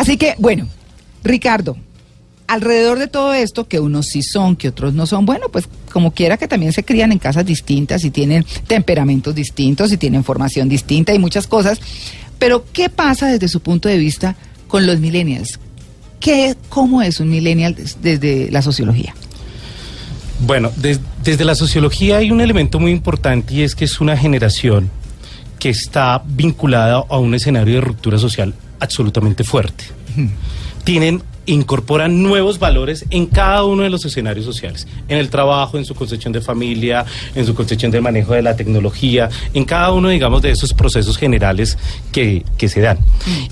Así 0.00 0.16
que, 0.16 0.34
bueno, 0.38 0.66
Ricardo, 1.22 1.76
alrededor 2.46 2.98
de 2.98 3.06
todo 3.06 3.34
esto, 3.34 3.68
que 3.68 3.80
unos 3.80 4.06
sí 4.06 4.22
son, 4.22 4.56
que 4.56 4.68
otros 4.68 4.94
no 4.94 5.04
son, 5.04 5.26
bueno, 5.26 5.50
pues 5.50 5.68
como 5.92 6.12
quiera 6.12 6.38
que 6.38 6.48
también 6.48 6.72
se 6.72 6.84
crían 6.84 7.12
en 7.12 7.18
casas 7.18 7.44
distintas 7.44 8.02
y 8.04 8.10
tienen 8.10 8.46
temperamentos 8.66 9.34
distintos 9.34 9.92
y 9.92 9.98
tienen 9.98 10.24
formación 10.24 10.70
distinta 10.70 11.12
y 11.12 11.18
muchas 11.18 11.46
cosas, 11.46 11.82
pero 12.38 12.64
¿qué 12.72 12.88
pasa 12.88 13.26
desde 13.26 13.46
su 13.48 13.60
punto 13.60 13.90
de 13.90 13.98
vista 13.98 14.36
con 14.68 14.86
los 14.86 15.00
millennials? 15.00 15.60
¿Qué, 16.18 16.56
¿Cómo 16.70 17.02
es 17.02 17.20
un 17.20 17.28
millennial 17.28 17.76
desde 18.00 18.50
la 18.50 18.62
sociología? 18.62 19.14
Bueno, 20.38 20.72
desde 21.22 21.44
la 21.44 21.54
sociología 21.54 22.16
hay 22.16 22.30
un 22.30 22.40
elemento 22.40 22.80
muy 22.80 22.90
importante 22.90 23.52
y 23.52 23.64
es 23.64 23.74
que 23.74 23.84
es 23.84 24.00
una 24.00 24.16
generación 24.16 24.90
que 25.58 25.68
está 25.68 26.22
vinculada 26.24 27.04
a 27.06 27.18
un 27.18 27.34
escenario 27.34 27.74
de 27.74 27.80
ruptura 27.82 28.16
social 28.16 28.54
absolutamente 28.80 29.44
fuerte. 29.44 29.84
Tienen 30.84 31.22
incorporan 31.46 32.22
nuevos 32.22 32.58
valores 32.58 33.04
en 33.10 33.26
cada 33.26 33.64
uno 33.64 33.82
de 33.82 33.90
los 33.90 34.04
escenarios 34.04 34.44
sociales, 34.44 34.86
en 35.08 35.18
el 35.18 35.30
trabajo, 35.30 35.78
en 35.78 35.84
su 35.84 35.94
concepción 35.94 36.32
de 36.32 36.40
familia, 36.40 37.04
en 37.34 37.44
su 37.44 37.54
concepción 37.54 37.90
del 37.90 38.02
manejo 38.02 38.34
de 38.34 38.42
la 38.42 38.56
tecnología, 38.56 39.28
en 39.52 39.64
cada 39.64 39.92
uno, 39.92 40.08
digamos, 40.08 40.42
de 40.42 40.50
esos 40.50 40.72
procesos 40.74 41.18
generales 41.18 41.76
que, 42.12 42.44
que 42.56 42.68
se 42.68 42.80
dan. 42.80 42.98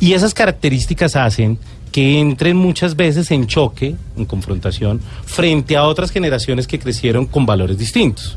Y 0.00 0.12
esas 0.12 0.34
características 0.34 1.16
hacen 1.16 1.58
que 1.88 2.20
entren 2.20 2.56
muchas 2.56 2.96
veces 2.96 3.30
en 3.30 3.46
choque, 3.46 3.94
en 4.16 4.24
confrontación, 4.24 5.00
frente 5.24 5.76
a 5.76 5.84
otras 5.84 6.10
generaciones 6.10 6.66
que 6.66 6.78
crecieron 6.78 7.26
con 7.26 7.46
valores 7.46 7.78
distintos. 7.78 8.36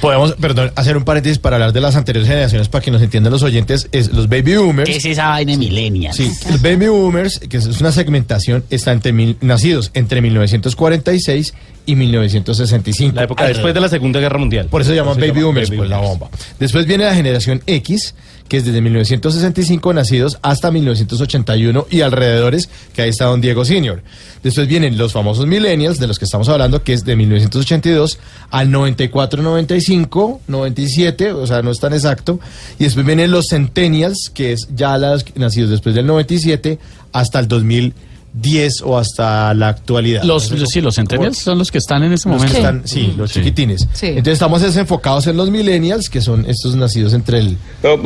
Podemos, 0.00 0.32
perdón, 0.32 0.72
hacer 0.76 0.96
un 0.96 1.04
paréntesis 1.04 1.38
para 1.38 1.56
hablar 1.56 1.72
de 1.72 1.80
las 1.80 1.96
anteriores 1.96 2.28
generaciones 2.28 2.68
para 2.68 2.82
que 2.82 2.90
nos 2.90 3.02
entiendan 3.02 3.32
los 3.32 3.42
oyentes, 3.42 3.88
es 3.92 4.12
los 4.12 4.28
baby 4.28 4.56
boomers. 4.56 4.88
¿Qué 4.90 4.96
es 4.96 5.04
esa 5.04 5.28
vaina 5.28 5.56
de 5.56 6.10
Sí, 6.12 6.30
los 6.50 6.62
baby 6.62 6.88
boomers, 6.88 7.38
que 7.40 7.56
es 7.56 7.80
una 7.80 7.92
segmentación, 7.92 8.64
está 8.70 8.92
entre 8.92 9.12
mil, 9.12 9.36
nacidos 9.40 9.90
entre 9.94 10.20
1946 10.20 11.54
y 11.86 11.94
1965. 11.96 13.14
La 13.14 13.24
época 13.24 13.46
después 13.46 13.74
de 13.74 13.80
la 13.80 13.88
Segunda 13.88 14.20
Guerra 14.20 14.38
Mundial. 14.38 14.66
Por 14.66 14.80
eso 14.80 14.90
se 14.90 14.96
llaman 14.96 15.18
baby 15.18 15.42
boomers, 15.42 15.70
pues 15.70 15.88
la 15.88 15.98
bomba. 15.98 16.28
Después 16.58 16.86
viene 16.86 17.04
la 17.04 17.14
generación 17.14 17.62
X, 17.66 18.14
que 18.48 18.58
es 18.58 18.64
desde 18.64 18.80
1965 18.80 19.92
nacidos 19.94 20.38
hasta 20.42 20.70
1981 20.70 21.86
y 21.90 22.02
alrededores, 22.02 22.68
que 22.92 23.02
ahí 23.02 23.10
está 23.10 23.26
don 23.26 23.40
Diego 23.40 23.64
Senior. 23.64 24.02
Después 24.42 24.68
vienen 24.68 24.98
los 24.98 25.12
famosos 25.12 25.46
millennials, 25.46 25.98
de 25.98 26.06
los 26.06 26.18
que 26.18 26.26
estamos 26.26 26.48
hablando, 26.48 26.82
que 26.82 26.92
es 26.92 27.04
de 27.04 27.16
1982 27.16 28.18
al 28.50 28.70
94, 28.70 29.42
95, 29.42 30.40
97, 30.46 31.32
o 31.32 31.46
sea, 31.46 31.62
no 31.62 31.70
es 31.70 31.80
tan 31.80 31.94
exacto. 31.94 32.40
Y 32.78 32.84
después 32.84 33.06
vienen 33.06 33.30
los 33.30 33.46
centennials, 33.48 34.30
que 34.32 34.52
es 34.52 34.68
ya 34.74 34.98
los 34.98 35.24
nacidos 35.36 35.70
después 35.70 35.94
del 35.94 36.06
97 36.06 36.78
hasta 37.12 37.40
el 37.40 37.48
2000 37.48 37.94
10 38.34 38.82
o 38.82 38.98
hasta 38.98 39.54
la 39.54 39.68
actualidad. 39.68 40.24
Los, 40.24 40.48
sí, 40.48 40.80
los 40.80 40.96
centennials 40.96 41.38
son 41.38 41.56
los 41.56 41.70
que 41.70 41.78
están 41.78 42.02
en 42.02 42.12
ese 42.12 42.28
momento. 42.28 42.80
sí, 42.84 43.14
los 43.16 43.32
chiquitines. 43.32 43.88
Entonces 44.02 44.34
estamos 44.34 44.62
enfocados 44.76 45.26
en 45.28 45.36
los 45.36 45.50
millennials, 45.50 46.10
que 46.10 46.20
son 46.20 46.44
estos 46.46 46.74
nacidos 46.74 47.14
entre 47.14 47.38
el... 47.38 47.56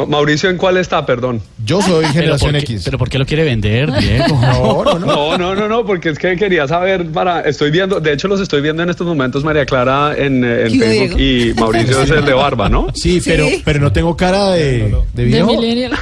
Mauricio, 0.07 0.51
¿en 0.51 0.59
cuál 0.59 0.77
está? 0.77 1.07
Perdón. 1.07 1.41
Yo 1.65 1.81
soy 1.81 2.05
generación 2.07 2.57
X. 2.57 2.83
¿Pero 2.85 2.99
por 2.99 3.09
qué 3.09 3.19
lo 3.19 3.25
quiere 3.25 3.45
vender, 3.45 3.91
Diego? 4.01 4.39
No, 4.41 4.85
no, 4.85 4.99
no. 4.99 5.39
No, 5.39 5.55
no, 5.55 5.69
no, 5.69 5.87
porque 5.87 6.11
es 6.11 6.19
que 6.19 6.37
quería 6.37 6.69
saber 6.69 7.11
para... 7.11 7.41
Estoy 7.41 7.71
viendo, 7.71 7.99
de 7.99 8.13
hecho 8.13 8.29
los 8.29 8.41
estoy 8.41 8.61
viendo 8.61 8.83
en 8.83 8.91
estos 8.91 9.07
momentos, 9.07 9.45
María 9.45 9.65
Clara, 9.65 10.15
en, 10.17 10.43
Facebook 10.43 11.19
y 11.19 11.55
Mauricio 11.55 12.03
es 12.03 12.11
el 12.11 12.25
de 12.25 12.35
barba, 12.35 12.69
¿no? 12.69 12.89
Sí, 12.99 13.23
pero, 13.25 13.47
pero 13.65 13.81
no 13.81 13.93
tengo 13.93 14.17
cara 14.17 14.51
de, 14.51 14.95
de 15.15 15.25
viejo. 15.25 15.51
De 15.51 15.57
millennial. 15.57 15.93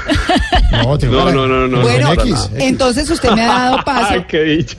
No, 0.72 0.98
tengo 0.98 1.14
no, 1.16 1.30
no, 1.30 1.46
no, 1.46 1.68
no, 1.68 1.80
Bueno, 1.82 2.12
entonces 2.56 3.08
usted 3.10 3.30
me 3.32 3.42
ha 3.42 3.46
dado 3.46 3.84
paso 3.84 4.15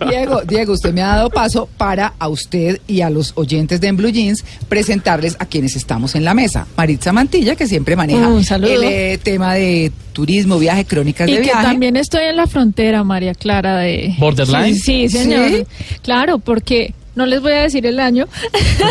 Diego, 0.10 0.42
Diego, 0.42 0.74
usted 0.74 0.94
me 0.94 1.02
ha 1.02 1.08
dado 1.16 1.30
paso 1.30 1.70
para 1.78 2.14
a 2.20 2.28
usted 2.28 2.80
y 2.88 3.02
a 3.02 3.10
los 3.10 3.34
oyentes 3.36 3.82
de 3.82 3.88
En 3.88 3.98
Blue 3.98 4.10
Jeans 4.10 4.44
presentarles 4.70 5.36
a 5.40 5.46
quienes 5.46 5.76
estamos 5.76 6.16
en 6.16 6.24
la 6.24 6.34
mesa. 6.34 6.68
Maritza 6.76 7.14
Mantilla, 7.14 7.56
que 7.56 7.68
siempre 7.68 7.96
maneja 7.96 8.30
el 8.56 8.84
eh, 8.84 9.20
tema 9.22 9.54
de 9.54 9.92
turismo, 10.14 10.58
viaje, 10.58 10.86
crónicas 10.86 11.28
de 11.28 11.34
viaje. 11.34 11.46
Y 11.46 11.50
que 11.50 11.64
también 11.64 11.96
estoy 11.96 12.24
en 12.24 12.38
la 12.38 12.48
frontera, 12.48 13.04
María 13.04 13.34
Clara, 13.34 13.78
de... 13.78 14.16
¿Borderline? 14.18 14.76
Sí, 14.76 15.10
señor. 15.10 15.68
Claro, 16.02 16.40
porque 16.40 16.94
no 17.18 17.26
les 17.26 17.42
voy 17.42 17.52
a 17.52 17.64
decir 17.64 17.86
el 17.86 18.00
año. 18.00 18.28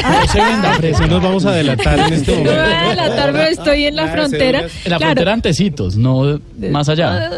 Ah, 0.05 0.21
no 0.21 0.33
se 0.33 0.41
venda, 0.41 1.07
nos 1.07 1.23
vamos 1.23 1.47
a 1.47 1.51
adelantar 1.51 1.99
en 2.01 2.13
este 2.13 2.33
momento. 2.37 2.55
No 2.55 2.63
voy 2.63 2.73
a 2.73 2.81
adelantar, 2.81 3.33
pero 3.33 3.45
estoy 3.45 3.85
en 3.85 3.97
la 3.97 4.09
frontera. 4.09 4.67
En 4.85 4.91
la 4.91 4.99
frontera 4.99 5.33
antecitos, 5.33 5.97
no 5.97 6.41
más 6.71 6.89
allá. 6.89 7.31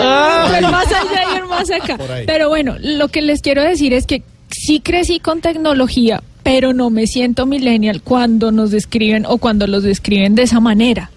Ah, 0.00 0.48
más 0.62 0.86
allá 0.86 1.38
y 1.38 1.48
más 1.48 1.70
acá. 1.70 1.96
Pero 2.26 2.48
bueno, 2.48 2.74
lo 2.80 3.08
que 3.08 3.22
les 3.22 3.40
quiero 3.40 3.62
decir 3.62 3.92
es 3.92 4.04
que 4.06 4.22
sí 4.50 4.80
crecí 4.80 5.20
con 5.20 5.40
tecnología, 5.40 6.22
pero 6.42 6.72
no 6.72 6.90
me 6.90 7.06
siento 7.06 7.46
millennial 7.46 8.02
cuando 8.02 8.50
nos 8.50 8.72
describen 8.72 9.26
o 9.26 9.38
cuando 9.38 9.68
los 9.68 9.84
describen 9.84 10.34
de 10.34 10.42
esa 10.42 10.58
manera. 10.58 11.10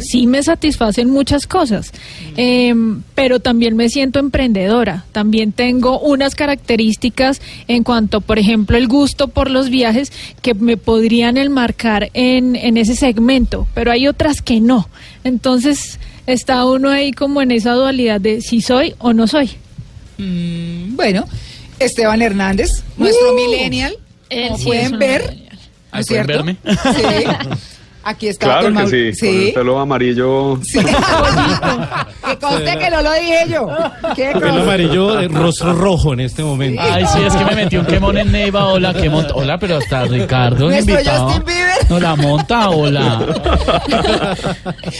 Sí. 0.00 0.26
me 0.26 0.42
satisfacen 0.42 1.10
muchas 1.10 1.46
cosas, 1.46 1.92
em, 2.36 3.02
pero 3.14 3.40
también 3.40 3.76
me 3.76 3.88
siento 3.88 4.18
emprendedora. 4.18 5.04
También 5.12 5.52
tengo 5.52 5.98
unas 6.00 6.34
características 6.34 7.40
en 7.68 7.82
cuanto, 7.82 8.20
por 8.20 8.38
ejemplo, 8.38 8.76
el 8.76 8.88
gusto 8.88 9.28
por 9.28 9.50
los 9.50 9.70
viajes 9.70 10.12
que 10.42 10.54
me 10.54 10.76
podrían 10.76 11.36
enmarcar 11.36 12.10
en, 12.14 12.56
en 12.56 12.76
ese 12.76 12.94
segmento, 12.96 13.66
pero 13.74 13.90
hay 13.90 14.06
otras 14.06 14.42
que 14.42 14.60
no. 14.60 14.88
Entonces 15.24 15.98
está 16.26 16.64
uno 16.64 16.90
ahí 16.90 17.12
como 17.12 17.42
en 17.42 17.50
esa 17.50 17.72
dualidad 17.72 18.20
de 18.20 18.40
si 18.40 18.60
soy 18.60 18.94
o 18.98 19.12
no 19.12 19.26
soy. 19.26 19.50
Mm, 20.18 20.96
bueno, 20.96 21.26
Esteban 21.78 22.22
Hernández, 22.22 22.82
nuestro 22.96 23.32
uh. 23.32 23.36
millennial, 23.36 23.96
como 24.30 24.58
pueden 24.58 24.98
ver. 24.98 25.46
¿Pueden 26.06 26.26
verme? 26.26 26.56
Sí. 26.64 27.66
Aquí 28.06 28.28
está. 28.28 28.60
Claro 28.60 28.72
que 28.88 29.12
sí, 29.12 29.26
con 29.26 29.34
el 29.34 29.52
pelo 29.52 29.80
amarillo. 29.80 30.60
Sí, 30.62 30.78
que 30.78 32.38
conste 32.38 32.78
que 32.78 32.88
no 32.88 33.02
lo 33.02 33.12
dije 33.14 33.46
yo. 33.48 33.68
¿Qué 34.14 34.30
pelo 34.32 34.62
amarillo, 34.62 35.16
de 35.16 35.26
rostro 35.26 35.72
rojo 35.72 36.12
en 36.12 36.20
este 36.20 36.44
momento. 36.44 36.80
Ay, 36.80 37.04
sí, 37.12 37.18
es 37.26 37.34
que 37.34 37.44
me 37.44 37.56
metí 37.56 37.76
un 37.76 37.84
quemón 37.84 38.16
en 38.16 38.30
Neiva. 38.30 38.66
Hola, 38.66 38.94
qué 38.94 39.10
monta. 39.10 39.34
Hola, 39.34 39.58
pero 39.58 39.78
hasta 39.78 40.04
Ricardo 40.04 40.68
Nuestro 40.68 40.94
invitado. 40.94 41.24
Justin 41.24 41.44
Bieber. 41.46 41.90
No 41.90 41.98
la 41.98 42.14
monta, 42.14 42.70
hola. 42.70 43.26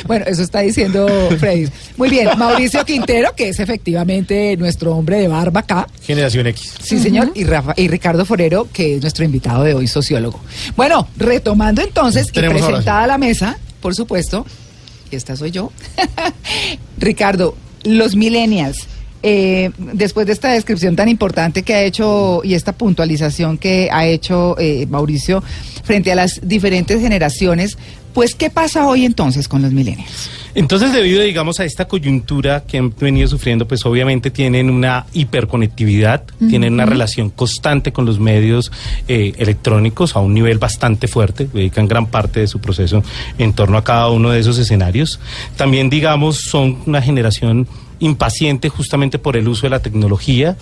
bueno, 0.06 0.24
eso 0.26 0.42
está 0.42 0.60
diciendo 0.62 1.06
Freddy. 1.38 1.68
Muy 1.96 2.10
bien, 2.10 2.30
Mauricio 2.36 2.84
Quintero, 2.84 3.36
que 3.36 3.50
es 3.50 3.60
efectivamente 3.60 4.56
nuestro 4.56 4.96
hombre 4.96 5.18
de 5.18 5.28
barba 5.28 5.60
acá. 5.60 5.86
Generación 6.02 6.48
X. 6.48 6.74
Sí, 6.82 6.98
señor. 6.98 7.30
Y, 7.36 7.44
Rafa, 7.44 7.72
y 7.76 7.86
Ricardo 7.86 8.24
Forero, 8.24 8.66
que 8.72 8.96
es 8.96 9.02
nuestro 9.02 9.24
invitado 9.24 9.62
de 9.62 9.74
hoy, 9.74 9.86
sociólogo. 9.86 10.40
Bueno, 10.74 11.06
retomando 11.16 11.82
entonces 11.82 12.26
y 12.32 12.40
presentando 12.40 12.95
a 13.02 13.06
la 13.06 13.18
mesa, 13.18 13.58
por 13.80 13.94
supuesto, 13.94 14.46
y 15.10 15.16
esta 15.16 15.36
soy 15.36 15.50
yo, 15.50 15.72
Ricardo, 16.98 17.56
los 17.84 18.16
millennials. 18.16 18.86
Eh, 19.22 19.70
después 19.78 20.26
de 20.26 20.34
esta 20.34 20.52
descripción 20.52 20.94
tan 20.94 21.08
importante 21.08 21.62
que 21.62 21.74
ha 21.74 21.82
hecho 21.82 22.42
y 22.44 22.54
esta 22.54 22.72
puntualización 22.72 23.58
que 23.58 23.88
ha 23.90 24.06
hecho 24.06 24.56
eh, 24.58 24.86
Mauricio 24.88 25.42
frente 25.82 26.12
a 26.12 26.14
las 26.14 26.40
diferentes 26.46 27.00
generaciones, 27.00 27.76
pues 28.12 28.34
¿qué 28.34 28.50
pasa 28.50 28.86
hoy 28.86 29.04
entonces 29.04 29.48
con 29.48 29.62
los 29.62 29.72
millennials? 29.72 30.30
Entonces, 30.56 30.94
debido, 30.94 31.20
digamos, 31.20 31.60
a 31.60 31.66
esta 31.66 31.86
coyuntura 31.86 32.64
que 32.66 32.78
han 32.78 32.94
venido 32.98 33.28
sufriendo, 33.28 33.68
pues 33.68 33.84
obviamente 33.84 34.30
tienen 34.30 34.70
una 34.70 35.04
hiperconectividad, 35.12 36.24
tienen 36.48 36.72
una 36.72 36.86
relación 36.86 37.28
constante 37.28 37.92
con 37.92 38.06
los 38.06 38.18
medios 38.18 38.72
eh, 39.06 39.34
electrónicos 39.36 40.16
a 40.16 40.20
un 40.20 40.32
nivel 40.32 40.56
bastante 40.56 41.08
fuerte, 41.08 41.46
dedican 41.52 41.86
gran 41.86 42.06
parte 42.06 42.40
de 42.40 42.46
su 42.46 42.58
proceso 42.58 43.02
en 43.36 43.52
torno 43.52 43.76
a 43.76 43.84
cada 43.84 44.08
uno 44.08 44.30
de 44.30 44.40
esos 44.40 44.56
escenarios. 44.56 45.20
También, 45.56 45.90
digamos, 45.90 46.38
son 46.38 46.78
una 46.86 47.02
generación 47.02 47.68
impaciente 47.98 48.68
justamente 48.68 49.18
por 49.18 49.36
el 49.36 49.48
uso 49.48 49.62
de 49.62 49.70
la 49.70 49.80
tecnología 49.80 50.56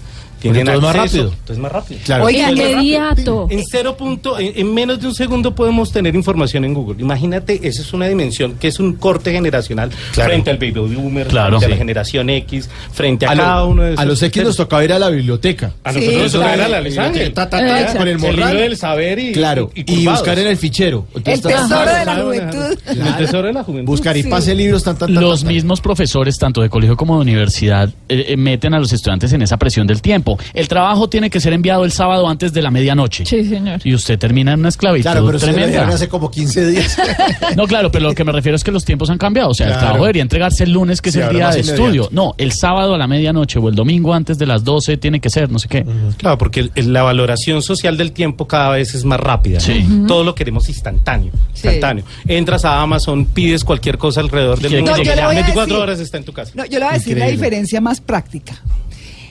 tienen 0.52 0.80
más 0.80 0.96
rápido. 0.96 1.32
Entonces 1.32 1.58
más 1.58 1.72
rápido. 1.72 2.00
Claro. 2.04 2.24
Oiga, 2.24 2.50
inmediato. 2.50 3.46
En 3.50 3.64
cero 3.64 3.96
punto, 3.96 4.38
en, 4.38 4.74
menos 4.74 5.00
de 5.00 5.06
un 5.06 5.14
segundo 5.14 5.54
podemos 5.54 5.92
tener 5.92 6.14
información 6.14 6.64
en 6.64 6.74
Google. 6.74 7.00
Imagínate, 7.00 7.60
esa 7.66 7.82
es 7.82 7.92
una 7.92 8.06
dimensión 8.06 8.54
que 8.54 8.68
es 8.68 8.78
un 8.78 8.94
corte 8.94 9.32
generacional 9.32 9.90
frente 9.90 10.50
al 10.50 10.58
baby 10.58 10.72
boomer, 10.72 11.26
frente 11.28 11.64
a 11.64 11.68
la 11.68 11.76
generación 11.76 12.30
X, 12.30 12.68
frente 12.92 13.26
a, 13.26 13.34
cada 13.34 13.64
uno 13.64 13.82
de 13.82 13.92
esos. 13.92 14.00
A 14.00 14.04
los 14.04 14.22
X 14.22 14.44
nos 14.44 14.56
tocaba 14.56 14.84
ir 14.84 14.92
a 14.92 14.98
la 14.98 15.08
biblioteca. 15.08 15.72
A 15.82 15.92
nosotros 15.92 16.22
nos 16.22 16.32
tocaba 16.32 16.54
ir 16.54 16.62
a 16.62 16.68
la 16.68 16.80
biblioteca. 16.80 17.94
Con 17.98 18.08
el 18.08 18.18
morral. 18.18 18.56
del 18.56 18.76
saber 18.76 19.18
y, 19.18 19.32
claro, 19.32 19.70
y, 19.74 20.06
buscar 20.06 20.38
en 20.38 20.48
el 20.48 20.56
fichero. 20.56 21.06
el 21.14 21.22
tesoro 21.22 21.90
de 21.90 22.04
la 22.04 22.16
juventud. 22.16 22.78
El 22.86 23.16
tesoro 23.16 23.46
de 23.46 23.52
la 23.52 23.64
juventud. 23.64 23.90
Buscar 23.90 24.16
y 24.16 24.24
pase 24.24 24.54
libros, 24.54 24.84
tan, 24.84 24.96
Los 25.08 25.44
mismos 25.44 25.80
profesores, 25.80 26.36
tanto 26.38 26.60
de 26.60 26.68
colegio 26.68 26.96
como 26.96 27.18
de 27.18 27.23
universidad 27.24 27.90
eh, 28.08 28.26
eh, 28.28 28.36
meten 28.36 28.72
a 28.74 28.78
los 28.78 28.92
estudiantes 28.92 29.32
en 29.32 29.42
esa 29.42 29.56
presión 29.56 29.86
del 29.86 30.00
tiempo. 30.00 30.38
El 30.54 30.68
trabajo 30.68 31.08
tiene 31.08 31.28
que 31.30 31.40
ser 31.40 31.52
enviado 31.52 31.84
el 31.84 31.90
sábado 31.92 32.28
antes 32.28 32.52
de 32.52 32.62
la 32.62 32.70
medianoche. 32.70 33.26
Sí, 33.26 33.44
señor. 33.44 33.80
Y 33.84 33.94
usted 33.94 34.18
termina 34.18 34.52
en 34.52 34.60
una 34.60 34.68
esclavitud 34.68 35.02
Claro, 35.10 35.26
pero 35.26 35.38
tremenda. 35.38 35.88
hace 35.88 36.08
como 36.08 36.30
15 36.30 36.66
días. 36.68 36.96
No, 37.56 37.66
claro, 37.66 37.90
pero 37.90 38.08
lo 38.08 38.14
que 38.14 38.24
me 38.24 38.32
refiero 38.32 38.56
es 38.56 38.64
que 38.64 38.70
los 38.72 38.84
tiempos 38.84 39.10
han 39.10 39.18
cambiado. 39.18 39.50
O 39.50 39.54
sea, 39.54 39.66
el 39.68 39.78
trabajo 39.78 40.00
debería 40.04 40.22
entregarse 40.22 40.64
el 40.64 40.72
lunes, 40.72 41.00
que 41.00 41.10
Sí, 41.12 41.18
es 41.20 41.26
el 41.26 41.34
día 41.36 41.50
de 41.50 41.60
estudio. 41.60 42.08
No, 42.12 42.34
el 42.38 42.52
sábado 42.52 42.94
a 42.94 42.98
la 42.98 43.06
medianoche 43.06 43.58
o 43.58 43.68
el 43.68 43.74
domingo 43.74 44.12
antes 44.14 44.38
de 44.38 44.46
las 44.46 44.64
12 44.64 44.96
tiene 44.96 45.20
que 45.20 45.30
ser, 45.30 45.50
no 45.50 45.58
sé 45.58 45.68
qué. 45.68 45.84
Claro, 46.16 46.38
porque 46.38 46.70
el- 46.74 46.92
la 46.92 47.02
valoración 47.02 47.62
social 47.62 47.96
del 47.96 48.12
tiempo 48.12 48.46
cada 48.46 48.70
vez 48.70 48.94
es 48.94 49.04
más 49.04 49.20
rápida. 49.20 49.58
¿no? 49.58 49.64
Sí. 49.64 49.86
Todo 50.06 50.24
lo 50.24 50.34
queremos 50.34 50.68
instantáneo. 50.68 51.32
Sí. 51.52 51.68
Instantáneo. 51.68 52.04
Entras 52.26 52.64
a 52.64 52.80
Amazon, 52.82 53.26
pides 53.26 53.64
cualquier 53.64 53.98
cosa 53.98 54.20
alrededor 54.20 54.58
del 54.60 54.72
No, 54.72 54.78
mundo. 54.92 54.96
yo 55.02 55.14
le 55.14 55.22
voy 55.22 55.22
a 55.22 55.28
24 55.28 55.64
decir- 55.66 55.82
horas 55.82 56.00
está 56.00 56.16
en 56.18 56.24
tu 56.24 56.32
casa. 56.32 56.52
No, 56.54 56.64
yo 56.64 56.78
le 56.78 56.84
voy 56.84 56.94
a 56.94 56.98
decir 56.98 57.13
la 57.14 57.24
Increíble. 57.26 57.32
diferencia 57.46 57.80
más 57.80 58.00
práctica. 58.00 58.60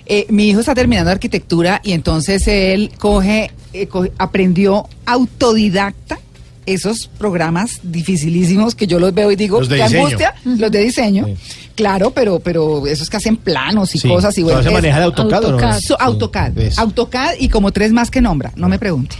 Eh, 0.05 0.25
mi 0.29 0.49
hijo 0.49 0.59
está 0.59 0.75
terminando 0.75 1.11
arquitectura 1.11 1.79
y 1.83 1.93
entonces 1.93 2.47
él 2.47 2.91
coge, 2.99 3.51
eh, 3.71 3.87
coge- 3.87 4.11
aprendió 4.17 4.87
autodidacta 5.05 6.19
esos 6.65 7.07
programas 7.17 7.79
dificilísimos 7.83 8.73
que 8.75 8.87
yo 8.87 8.97
los 8.99 9.13
veo 9.13 9.31
y 9.31 9.35
digo, 9.35 9.59
Los 9.59 9.67
de 9.69 9.77
qué 9.77 9.83
diseño. 9.83 10.05
angustia, 10.05 10.35
los 10.45 10.71
de 10.71 10.79
diseño. 10.79 11.25
Sí. 11.25 11.35
Claro, 11.75 12.11
pero, 12.11 12.39
pero 12.39 12.85
esos 12.87 13.09
que 13.09 13.17
hacen 13.17 13.35
planos 13.35 13.93
y 13.95 13.99
Sí. 13.99 14.07
cosas 14.07 14.37
y 14.37 14.43
bueno. 14.43 14.61
se 14.63 14.69
maneja 14.69 14.97
el 14.97 15.03
AutoCAD, 15.03 15.43
¿o 15.45 15.51
no? 15.51 15.57
AutoCAD. 15.57 15.79
So- 15.81 15.97
AutoCAD. 15.99 16.51
AutoCAD 16.77 17.31
y 17.39 17.49
como 17.49 17.71
tres 17.71 17.91
más 17.91 18.11
que 18.11 18.21
nombra, 18.21 18.51
no 18.55 18.69
me 18.69 18.77
pregunte. 18.79 19.15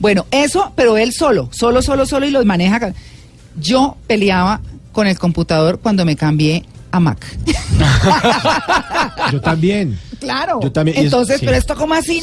Bueno, 0.00 0.26
eso, 0.30 0.72
pero 0.76 0.96
él 0.98 1.12
solo, 1.12 1.48
solo, 1.52 1.80
solo, 1.80 2.04
solo 2.06 2.26
y 2.26 2.30
los 2.30 2.44
maneja. 2.44 2.92
Yo 3.60 3.96
peleaba 4.06 4.60
con 4.92 5.06
el 5.06 5.18
computador 5.18 5.78
cuando 5.80 6.04
me 6.04 6.16
cambié 6.16 6.64
a 6.92 7.00
Mac. 7.00 7.18
Yo 9.32 9.40
también. 9.40 9.98
Claro. 10.20 10.60
Yo 10.62 10.70
también, 10.70 10.98
Entonces, 10.98 11.40
sí. 11.40 11.46
pero 11.46 11.58
esto 11.58 11.74
como 11.74 11.94
así, 11.94 12.22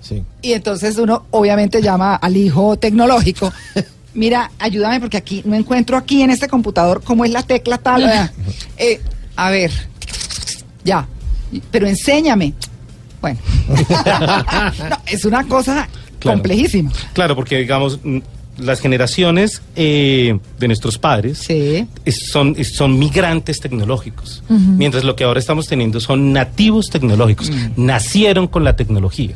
Sí. 0.00 0.22
Y 0.40 0.52
entonces 0.52 0.96
uno 0.98 1.26
obviamente 1.32 1.82
llama 1.82 2.14
al 2.16 2.36
hijo 2.36 2.76
tecnológico. 2.76 3.52
Mira, 4.14 4.50
ayúdame 4.58 5.00
porque 5.00 5.16
aquí 5.16 5.42
no 5.44 5.56
encuentro 5.56 5.96
aquí 5.96 6.22
en 6.22 6.30
este 6.30 6.48
computador 6.48 7.02
cómo 7.02 7.24
es 7.24 7.30
la 7.32 7.42
tecla 7.42 7.78
tal. 7.78 8.30
Eh, 8.78 9.00
a 9.36 9.50
ver, 9.50 9.70
ya, 10.84 11.06
pero 11.70 11.86
enséñame. 11.86 12.54
Bueno, 13.20 13.38
No, 14.88 14.96
es 15.06 15.24
una 15.24 15.44
cosa 15.46 15.88
Claro. 16.18 16.38
complejísima. 16.38 16.90
Claro, 17.12 17.34
porque 17.36 17.58
digamos, 17.58 17.98
mm, 18.02 18.18
las 18.58 18.80
generaciones 18.80 19.62
eh, 19.76 20.38
de 20.58 20.66
nuestros 20.68 20.98
padres 20.98 21.38
Sí. 21.38 21.86
son, 22.10 22.56
son 22.64 22.98
migrantes 22.98 23.60
tecnológicos, 23.60 24.42
mientras 24.48 25.04
lo 25.04 25.14
que 25.16 25.24
ahora 25.24 25.40
estamos 25.40 25.66
teniendo 25.66 26.00
son 26.00 26.32
nativos 26.32 26.88
tecnológicos, 26.90 27.50
nacieron 27.76 28.46
con 28.46 28.64
la 28.64 28.76
tecnología. 28.76 29.34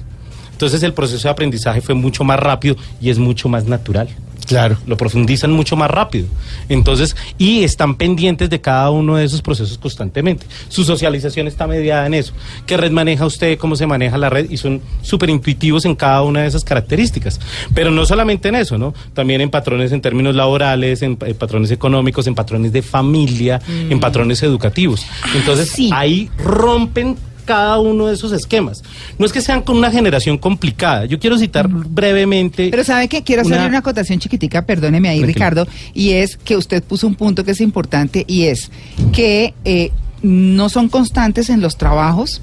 Entonces 0.53 0.83
el 0.83 0.93
proceso 0.93 1.29
de 1.29 1.33
aprendizaje 1.33 1.81
fue 1.81 1.95
mucho 1.95 2.23
más 2.25 2.39
rápido 2.39 2.77
y 3.01 3.11
es 3.11 3.19
mucho 3.19 3.49
más 3.49 3.65
natural. 3.65 4.09
Claro. 4.51 4.77
Lo 4.85 4.97
profundizan 4.97 5.53
mucho 5.53 5.77
más 5.77 5.89
rápido. 5.89 6.27
Entonces, 6.69 7.15
y 7.39 7.63
están 7.63 7.95
pendientes 7.95 8.51
de 8.51 8.61
cada 8.61 8.91
uno 8.91 9.15
de 9.15 9.25
esos 9.25 9.43
procesos 9.43 9.79
constantemente. 9.79 10.45
Su 10.69 10.83
socialización 10.83 11.47
está 11.47 11.69
mediada 11.69 12.05
en 12.05 12.15
eso. 12.15 12.33
¿Qué 12.67 12.77
red 12.77 12.91
maneja 12.91 13.27
usted? 13.27 13.57
¿Cómo 13.59 13.77
se 13.77 13.87
maneja 13.87 14.19
la 14.19 14.29
red? 14.29 14.51
Y 14.51 14.57
son 14.57 14.81
súper 15.03 15.31
intuitivos 15.31 15.85
en 15.85 15.95
cada 15.95 16.23
una 16.23 16.43
de 16.43 16.49
esas 16.49 16.65
características. 16.65 17.39
Pero 17.75 17.93
no 17.93 18.05
solamente 18.05 18.49
en 18.49 18.57
eso, 18.57 18.77
¿no? 18.77 18.93
También 19.15 19.41
en 19.41 19.51
patrones 19.51 19.93
en 19.93 20.01
términos 20.01 20.35
laborales, 20.35 21.03
en, 21.03 21.17
en 21.21 21.35
patrones 21.37 21.71
económicos, 21.71 22.27
en 22.27 22.35
patrones 22.35 22.73
de 22.73 22.83
familia, 22.83 23.61
en 23.69 24.01
patrones 24.01 24.43
educativos. 24.43 25.07
Entonces, 25.37 25.71
sí. 25.71 25.91
ahí 25.93 26.29
rompen 26.45 27.17
cada 27.45 27.79
uno 27.81 28.07
de 28.07 28.15
esos 28.15 28.33
esquemas. 28.33 28.83
No 29.19 29.27
es 29.27 29.33
que 29.33 29.41
sean 29.41 29.63
con 29.63 29.77
una 29.77 29.91
generación 29.91 30.39
complicada. 30.39 31.05
Yo 31.07 31.19
quiero 31.19 31.39
citar 31.39 31.69
brevemente. 31.69 32.69
Pero 32.71 32.85
¿sabe 32.85 33.09
que 33.09 33.23
Quiero 33.23 33.43
hacerle 33.43 33.59
Una- 33.59 33.69
una 33.69 33.79
acotación 33.79 34.19
chiquitica, 34.19 34.65
perdóneme 34.67 35.09
ahí, 35.09 35.19
Tranquilo. 35.19 35.35
Ricardo, 35.35 35.69
y 35.95 36.11
es 36.13 36.37
que 36.37 36.57
usted 36.57 36.83
puso 36.83 37.07
un 37.07 37.15
punto 37.15 37.45
que 37.45 37.51
es 37.53 37.61
importante 37.61 38.25
y 38.27 38.45
es 38.45 38.71
que 39.13 39.55
eh, 39.65 39.91
no 40.23 40.69
son 40.69 40.89
constantes 40.89 41.51
en 41.51 41.61
los 41.61 41.77
trabajos. 41.77 42.43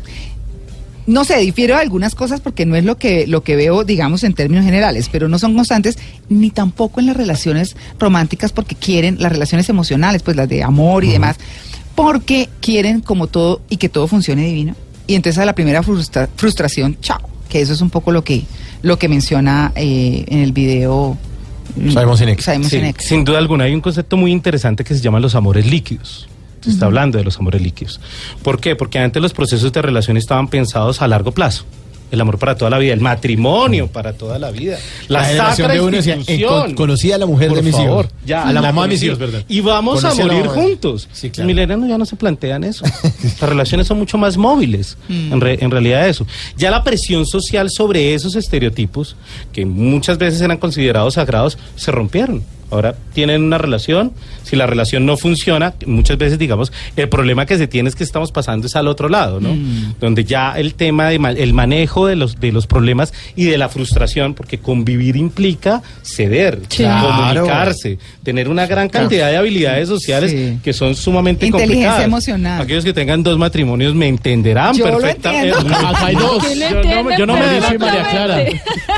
No 1.06 1.24
sé, 1.24 1.38
difiero 1.38 1.76
de 1.76 1.82
algunas 1.82 2.16
cosas 2.16 2.42
porque 2.42 2.66
no 2.66 2.76
es 2.76 2.84
lo 2.84 2.98
que, 2.98 3.28
lo 3.28 3.42
que 3.42 3.56
veo, 3.56 3.86
digamos, 3.86 4.26
en 4.26 4.34
términos 4.34 4.66
generales, 4.66 5.08
pero 5.10 5.30
no 5.30 5.40
son 5.40 5.56
constantes 5.56 5.98
ni 6.28 6.50
tampoco 6.52 7.00
en 7.00 7.06
las 7.06 7.16
relaciones 7.16 7.78
románticas 7.98 8.52
porque 8.52 8.76
quieren, 8.76 9.16
las 9.20 9.32
relaciones 9.32 9.70
emocionales, 9.70 10.22
pues 10.22 10.36
las 10.36 10.50
de 10.50 10.64
amor 10.64 11.06
y 11.06 11.10
demás, 11.12 11.38
porque 11.96 12.50
quieren 12.60 13.00
como 13.00 13.28
todo 13.28 13.62
y 13.70 13.78
que 13.78 13.88
todo 13.88 14.08
funcione 14.08 14.46
divino. 14.48 14.76
Y 15.08 15.16
entonces 15.16 15.40
a 15.42 15.46
la 15.46 15.56
primera 15.56 15.82
frustra- 15.84 16.28
frustración, 16.36 16.98
chao, 17.02 17.20
que 17.50 17.62
eso 17.62 17.74
es 17.74 17.82
un 17.82 17.90
poco 17.90 18.12
lo 18.12 18.24
que, 18.24 18.44
lo 18.82 19.00
que 19.00 19.08
menciona 19.08 19.72
eh, 19.76 20.26
en 20.28 20.40
el 20.40 20.52
video. 20.52 21.18
mm, 21.76 21.90
Simon 21.92 22.18
Sinek. 22.18 22.42
Simon 22.42 22.64
Sí, 22.70 22.78
Sinek. 22.78 23.00
sin 23.02 23.24
duda 23.24 23.38
alguna, 23.38 23.64
hay 23.66 23.74
un 23.74 23.82
concepto 23.82 24.18
muy 24.18 24.32
interesante 24.32 24.84
que 24.84 24.94
se 24.94 25.02
llama 25.02 25.20
los 25.20 25.34
amores 25.36 25.66
líquidos. 25.66 26.28
Se 26.62 26.72
está 26.72 26.88
hablando 26.88 27.18
de 27.18 27.24
los 27.24 27.38
amores 27.40 27.62
líquidos. 27.62 28.02
¿Por 28.44 28.60
qué? 28.60 28.76
Porque 28.76 29.00
antes 29.00 29.22
los 29.22 29.32
procesos 29.32 29.72
de 29.72 29.82
relación 29.82 30.18
estaban 30.18 30.48
pensados 30.50 31.02
a 31.02 31.08
largo 31.08 31.32
plazo. 31.32 31.64
El 32.10 32.22
amor 32.22 32.38
para 32.40 32.56
toda 32.56 32.72
la 32.72 32.78
vida, 32.78 32.94
el 32.94 33.02
matrimonio 33.02 33.88
para 33.88 34.14
toda 34.14 34.40
la 34.40 34.50
vida. 34.52 34.78
La, 35.10 35.20
La 35.22 35.26
generación 35.28 35.72
de 35.72 35.82
uno 35.82 35.98
decía. 35.98 36.18
"Encon- 36.18 36.74
conocí 36.74 37.12
a 37.12 37.18
la 37.18 37.26
mujer 37.26 37.50
Por 37.50 37.58
de 37.58 37.64
mis 37.64 37.76
favor, 37.76 38.06
hijos". 38.06 38.18
Ya, 38.26 38.44
A 38.44 38.46
la 38.48 38.54
la 38.54 38.62
mamá 38.62 38.84
de 38.84 38.88
mis 38.90 39.04
hijos. 39.04 39.20
Y 39.50 39.60
vamos 39.62 40.02
Conocí 40.02 40.22
a 40.22 40.26
morir 40.26 40.48
juntos. 40.48 41.10
Sí, 41.12 41.32
Los 41.36 41.46
milenios 41.46 41.88
ya 41.90 41.98
no 41.98 42.06
se 42.06 42.16
plantean 42.16 42.64
eso. 42.64 42.86
Las 43.24 43.42
relaciones 43.42 43.88
son 43.88 44.00
mucho 44.00 44.18
más 44.18 44.38
móviles, 44.38 44.98
en, 45.10 45.42
re- 45.42 45.58
en 45.62 45.70
realidad 45.70 46.08
eso. 46.08 46.26
Ya 46.56 46.72
la 46.72 46.84
presión 46.84 47.26
social 47.26 47.70
sobre 47.70 48.14
esos 48.14 48.36
estereotipos, 48.36 49.16
que 49.52 49.66
muchas 49.66 50.18
veces 50.18 50.40
eran 50.42 50.58
considerados 50.58 51.16
sagrados, 51.16 51.58
se 51.76 51.92
rompieron. 51.92 52.42
Ahora 52.70 52.96
tienen 53.14 53.44
una 53.44 53.58
relación, 53.58 54.12
si 54.44 54.56
la 54.56 54.68
relación 54.68 55.06
no 55.06 55.16
funciona, 55.18 55.74
muchas 55.86 56.18
veces 56.18 56.38
digamos, 56.38 56.72
el 56.96 57.08
problema 57.10 57.46
que 57.46 57.58
se 57.58 57.68
tiene 57.68 57.88
es 57.90 57.96
que 57.96 58.04
estamos 58.04 58.32
pasando 58.32 58.68
es 58.68 58.76
al 58.76 58.88
otro 58.88 59.08
lado, 59.10 59.40
¿no? 59.40 59.56
Donde 60.00 60.26
ya 60.26 60.54
el 60.58 60.74
tema 60.74 61.10
de 61.10 61.18
ma- 61.20 61.32
el 61.32 61.54
manejo 61.54 62.08
de 62.08 62.16
los 62.16 62.40
de 62.40 62.52
los 62.52 62.68
problemas 62.68 63.14
y 63.36 63.46
de 63.46 63.58
la 63.58 63.70
frustración, 63.70 64.34
porque 64.34 64.58
convivir 64.60 65.16
implica 65.16 65.82
ceder, 66.04 66.60
Sí. 66.70 66.84
comunicarse, 66.84 67.98
tener 68.24 68.50
una 68.50 68.66
gran 68.68 68.90
cantidad 68.90 69.30
de 69.30 69.38
habilidades 69.38 69.88
sociales 69.88 70.32
Sí. 70.32 70.58
que 70.64 70.74
son 70.74 70.96
sumamente 70.96 71.46
Inteligencia 71.46 71.76
complicadas. 71.76 72.06
emocional. 72.06 72.62
Aquellos 72.62 72.84
que 72.84 72.94
tengan 72.94 73.24
dos 73.24 73.38
matrimonios 73.38 73.96
me 73.96 74.08
entenderán 74.08 74.76
Yo 74.76 74.88
lo 74.88 74.98
perfectamente. 75.00 75.50
entiendo. 75.58 75.78
Acá 75.88 76.06
hay 76.06 76.16
dos. 76.16 76.44
¿Quién 76.44 76.60
le 76.60 76.70
Yo 76.70 76.84
no, 77.04 77.18
yo 77.18 77.26
no 77.26 77.34
me 77.34 77.78
María 77.78 78.04
Clara. 78.10 78.44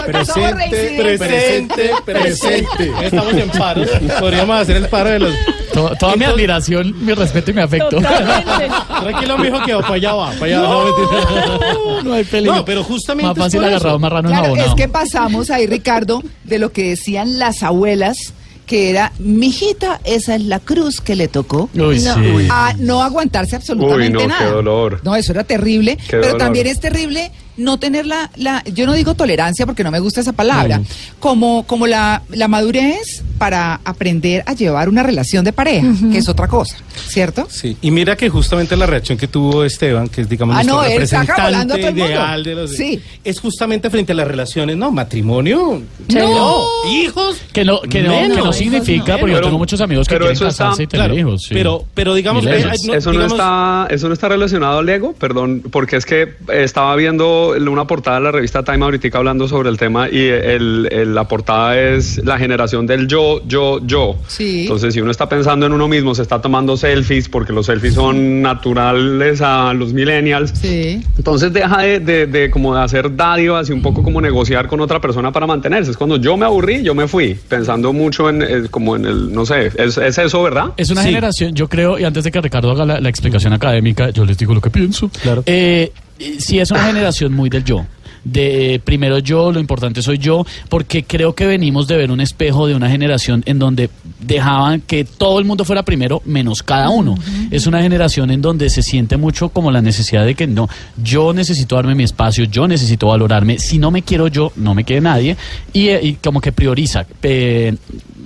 Presente, 0.05 0.95
Presente, 0.97 1.91
presente. 2.05 2.91
Estamos 3.03 3.33
en 3.33 3.49
paro. 3.59 3.81
Podríamos 4.19 4.61
hacer 4.61 4.77
el 4.77 4.87
paro 4.87 5.09
de 5.11 5.19
los. 5.19 5.33
To- 5.73 5.91
Toda 5.99 6.15
mi 6.15 6.25
admiración, 6.25 6.93
mi 7.05 7.13
respeto 7.13 7.51
y 7.51 7.53
mi 7.53 7.61
afecto. 7.61 7.89
Totalmente. 7.97 8.69
Tranquilo, 9.01 9.37
mijo, 9.37 9.61
que 9.63 9.73
para 9.75 9.93
allá 9.93 10.13
va. 10.13 10.31
Para 10.31 10.45
allá. 10.45 10.59
No. 10.61 12.01
No 12.03 12.13
hay 12.13 12.23
peligro. 12.23 12.55
No, 12.55 12.65
pero 12.65 12.83
justamente. 12.83 13.27
Más 13.27 13.37
es 13.37 13.43
fácil 13.43 13.59
por 13.59 13.67
eso. 13.69 13.75
agarrado 13.77 13.99
marrano 13.99 14.29
Claro, 14.29 14.43
enjabonado. 14.45 14.69
es 14.69 14.75
que 14.75 14.87
pasamos 14.87 15.49
ahí, 15.51 15.67
Ricardo, 15.67 16.23
de 16.43 16.59
lo 16.59 16.71
que 16.71 16.89
decían 16.89 17.37
las 17.39 17.61
abuelas, 17.63 18.33
que 18.65 18.89
era, 18.89 19.11
mijita, 19.19 19.99
esa 20.03 20.35
es 20.35 20.41
la 20.43 20.59
cruz 20.59 21.01
que 21.01 21.15
le 21.15 21.27
tocó. 21.27 21.69
Uy, 21.73 21.99
No. 22.01 22.15
sí. 22.15 22.47
a 22.49 22.73
no 22.77 23.01
aguantarse 23.03 23.55
absolutamente 23.55 24.17
Uy, 24.17 24.23
no, 24.23 24.27
nada. 24.27 24.45
qué 24.45 24.51
dolor. 24.51 25.01
No, 25.03 25.15
eso 25.15 25.31
era 25.31 25.43
terrible. 25.43 25.97
pero 26.09 26.23
dolor. 26.23 26.37
también 26.37 26.67
es 26.67 26.79
terrible 26.79 27.31
no 27.59 27.77
tener 27.77 28.05
la, 28.05 28.31
la, 28.35 28.63
yo 28.73 28.85
no 28.85 28.93
digo 28.93 29.13
tolerancia 29.15 29.65
porque 29.65 29.83
no 29.83 29.91
me 29.91 29.99
gusta 29.99 30.21
esa 30.21 30.33
palabra, 30.33 30.81
como, 31.19 31.63
como 31.67 31.85
la, 31.87 32.23
la 32.29 32.47
madurez 32.47 33.23
para 33.37 33.79
aprender 33.85 34.43
a 34.47 34.53
llevar 34.53 34.89
una 34.89 35.03
relación 35.03 35.45
de 35.45 35.53
pareja, 35.53 35.87
que 36.11 36.17
es 36.17 36.27
otra 36.27 36.47
cosa, 36.47 36.75
¿cierto? 37.07 37.47
Sí, 37.49 37.77
y 37.81 37.91
mira 37.91 38.15
que 38.17 38.27
justamente 38.29 38.75
la 38.75 38.85
reacción 38.85 39.17
que 39.17 39.27
tuvo 39.27 39.63
Esteban, 39.63 40.09
que 40.09 40.21
es 40.21 40.29
digamos 40.29 40.55
Ah, 40.57 40.63
nuestro 40.63 40.75
no, 40.77 40.83
representante 40.89 41.79
ideal 41.91 42.43
de 42.43 42.55
los 42.55 42.71
Sí. 42.71 43.01
es 43.23 43.39
justamente 43.39 43.89
frente 43.89 44.11
a 44.11 44.15
las 44.15 44.27
relaciones, 44.27 44.75
no, 44.77 44.91
matrimonio, 44.91 45.81
no, 46.13 46.63
hijos, 46.91 47.37
Que 47.53 47.63
no, 47.65 47.81
que 47.81 48.01
no, 48.01 48.09
Menos. 48.11 48.37
que 48.37 48.43
no 48.43 48.53
significa, 48.53 49.17
porque 49.17 49.33
yo 49.35 49.41
tengo 49.41 49.57
muchos 49.57 49.79
amigos 49.81 50.07
que 50.07 50.15
quieren 50.17 50.33
está- 50.33 50.45
casarse 50.45 50.83
y 50.83 50.87
tener 50.87 51.07
claro, 51.07 51.19
hijos. 51.19 51.43
sí. 51.43 51.53
pero 51.53 51.85
pero 51.93 52.13
digamos, 52.13 52.45
eh, 52.45 52.65
no, 52.85 52.93
eso, 52.93 53.13
no 53.13 53.25
está, 53.25 53.87
eso 53.89 54.07
no 54.07 54.13
está 54.13 54.29
relacionado 54.29 54.79
al 54.79 54.89
ego, 54.89 55.13
perdón, 55.13 55.63
porque 55.71 55.95
es 55.97 56.05
que 56.05 56.33
estaba 56.53 56.95
viendo 56.95 57.48
viendo 57.53 57.71
una 57.71 57.85
portada 57.85 58.17
de 58.17 58.23
la 58.23 58.31
revista 58.31 58.63
Time 58.63 58.83
ahorita 58.83 59.17
hablando 59.17 59.47
sobre 59.47 59.69
el 59.69 59.77
tema 59.77 60.09
y 60.09 60.27
el, 60.27 61.13
la 61.13 61.27
portada 61.27 61.79
es 61.79 62.23
la 62.23 62.37
generación 62.37 62.85
del 62.85 63.07
yo, 63.07 63.41
yo, 63.47 63.79
yo. 63.85 64.15
Sí. 64.27 64.63
Entonces, 64.63 64.93
si 64.93 65.01
uno 65.01 65.11
está 65.11 65.27
pensando 65.27 65.65
en 65.65 65.73
uno 65.73 65.87
mismo, 65.87 66.13
se 66.15 66.21
está 66.21 66.41
tomando 66.41 66.77
selfies 66.77 67.29
porque 67.29 67.53
los 67.53 67.65
selfies 67.65 67.93
son 67.95 68.41
naturales 68.41 69.41
a 69.41 69.73
los 69.73 69.93
millennials. 69.93 70.51
Sí. 70.51 71.01
Entonces 71.17 71.51
deja 71.53 71.81
de, 71.81 72.27
de, 72.27 72.51
como 72.51 72.75
de 72.75 72.81
hacer 72.81 73.15
dádivas 73.15 73.69
y 73.69 73.73
un 73.73 73.81
poco 73.81 74.03
como 74.03 74.21
negociar 74.21 74.67
con 74.67 74.79
otra 74.81 74.99
persona 74.99 75.31
para 75.31 75.47
mantenerse. 75.47 75.91
Es 75.91 75.97
cuando 75.97 76.17
yo 76.17 76.37
me 76.37 76.45
aburrí, 76.45 76.83
yo 76.83 76.93
me 76.93 77.07
fui, 77.07 77.35
pensando 77.47 77.93
mucho 77.93 78.29
en 78.29 78.41
eh, 78.41 78.67
como 78.69 78.95
en 78.95 79.05
el, 79.05 79.33
no 79.33 79.45
sé, 79.45 79.71
es, 79.77 79.97
eso, 79.97 80.43
¿verdad? 80.43 80.73
Es 80.77 80.89
una 80.89 81.03
generación, 81.03 81.53
yo 81.53 81.67
creo, 81.67 81.99
y 81.99 82.03
antes 82.03 82.23
de 82.23 82.31
que 82.31 82.41
Ricardo 82.41 82.71
haga 82.71 82.85
la, 82.85 83.09
explicación 83.09 83.53
académica, 83.53 84.11
yo 84.11 84.23
les 84.23 84.37
digo 84.37 84.53
lo 84.53 84.61
que 84.61 84.69
pienso. 84.69 85.09
Claro. 85.21 85.43
Eh, 85.45 85.91
sí, 86.39 86.59
es 86.59 86.71
una 86.71 86.83
generación 86.85 87.33
muy 87.33 87.49
del 87.49 87.63
yo 87.63 87.85
de 88.23 88.81
primero 88.83 89.19
yo, 89.19 89.51
lo 89.51 89.59
importante 89.59 90.01
soy 90.01 90.17
yo, 90.17 90.45
porque 90.69 91.03
creo 91.03 91.33
que 91.33 91.45
venimos 91.45 91.87
de 91.87 91.97
ver 91.97 92.11
un 92.11 92.21
espejo 92.21 92.67
de 92.67 92.75
una 92.75 92.89
generación 92.89 93.43
en 93.45 93.59
donde 93.59 93.89
dejaban 94.19 94.81
que 94.81 95.05
todo 95.05 95.39
el 95.39 95.45
mundo 95.45 95.65
fuera 95.65 95.83
primero 95.83 96.21
menos 96.25 96.63
cada 96.63 96.89
uno. 96.89 97.15
Es 97.51 97.67
una 97.67 97.81
generación 97.81 98.31
en 98.31 98.41
donde 98.41 98.69
se 98.69 98.83
siente 98.83 99.17
mucho 99.17 99.49
como 99.49 99.71
la 99.71 99.81
necesidad 99.81 100.25
de 100.25 100.35
que 100.35 100.47
no, 100.47 100.69
yo 101.01 101.33
necesito 101.33 101.75
darme 101.75 101.95
mi 101.95 102.03
espacio, 102.03 102.45
yo 102.45 102.67
necesito 102.67 103.07
valorarme, 103.07 103.59
si 103.59 103.79
no 103.79 103.91
me 103.91 104.01
quiero 104.01 104.27
yo, 104.27 104.51
no 104.55 104.73
me 104.75 104.83
quiere 104.83 105.01
nadie, 105.01 105.37
y, 105.73 105.87
eh, 105.89 106.17
como 106.23 106.41
que 106.41 106.51
prioriza. 106.51 107.05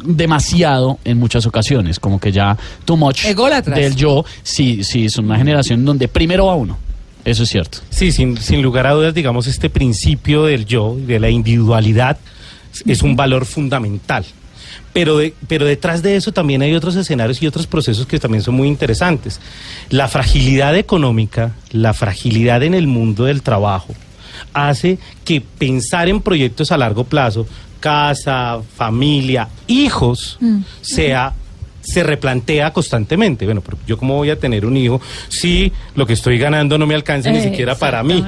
demasiado 0.05 0.99
en 1.05 1.17
muchas 1.17 1.45
ocasiones, 1.45 1.97
como 1.97 2.19
que 2.19 2.29
ya 2.29 2.57
too 2.83 2.97
much 2.97 3.23
del 3.73 3.95
yo, 3.95 4.25
sí, 4.41 4.83
sí, 4.83 5.05
es 5.05 5.17
una 5.17 5.37
generación 5.37 5.79
en 5.79 5.85
donde 5.85 6.07
primero 6.09 6.47
va 6.47 6.55
uno. 6.55 6.77
Eso 7.25 7.43
es 7.43 7.49
cierto. 7.49 7.79
Sí, 7.89 8.11
sin, 8.11 8.37
sin 8.37 8.61
lugar 8.61 8.87
a 8.87 8.91
dudas, 8.91 9.13
digamos, 9.13 9.47
este 9.47 9.69
principio 9.69 10.43
del 10.43 10.65
yo, 10.65 10.95
de 10.97 11.19
la 11.19 11.29
individualidad, 11.29 12.17
es 12.85 13.01
un 13.01 13.15
valor 13.15 13.45
fundamental. 13.45 14.25
Pero, 14.91 15.19
pero 15.47 15.65
detrás 15.65 16.03
de 16.03 16.15
eso 16.15 16.31
también 16.31 16.61
hay 16.61 16.75
otros 16.75 16.95
escenarios 16.95 17.41
y 17.41 17.47
otros 17.47 17.65
procesos 17.65 18.05
que 18.05 18.19
también 18.19 18.43
son 18.43 18.55
muy 18.55 18.67
interesantes. 18.67 19.39
La 19.89 20.07
fragilidad 20.07 20.75
económica, 20.75 21.53
la 21.71 21.93
fragilidad 21.93 22.61
en 22.61 22.73
el 22.73 22.87
mundo 22.87 23.25
del 23.25 23.41
trabajo, 23.41 23.95
hace 24.53 24.99
que 25.25 25.41
pensar 25.41 26.09
en 26.09 26.21
proyectos 26.21 26.71
a 26.71 26.77
largo 26.77 27.05
plazo, 27.05 27.47
casa, 27.79 28.61
familia, 28.75 29.49
hijos, 29.67 30.37
mm. 30.39 30.61
sea 30.81 31.33
se 31.83 32.01
replantea 32.01 32.71
constantemente. 32.73 33.45
Bueno, 33.45 33.61
pero 33.61 33.77
yo 33.85 33.97
cómo 33.97 34.15
voy 34.15 34.29
a 34.29 34.39
tener 34.39 34.65
un 34.65 34.77
hijo 34.77 35.01
si 35.27 35.71
lo 35.95 36.07
que 36.07 36.13
estoy 36.13 36.37
ganando 36.37 36.77
no 36.77 36.87
me 36.87 36.95
alcanza 36.95 37.31
ni 37.31 37.41
siquiera 37.41 37.75
para 37.75 38.01
mí. 38.03 38.23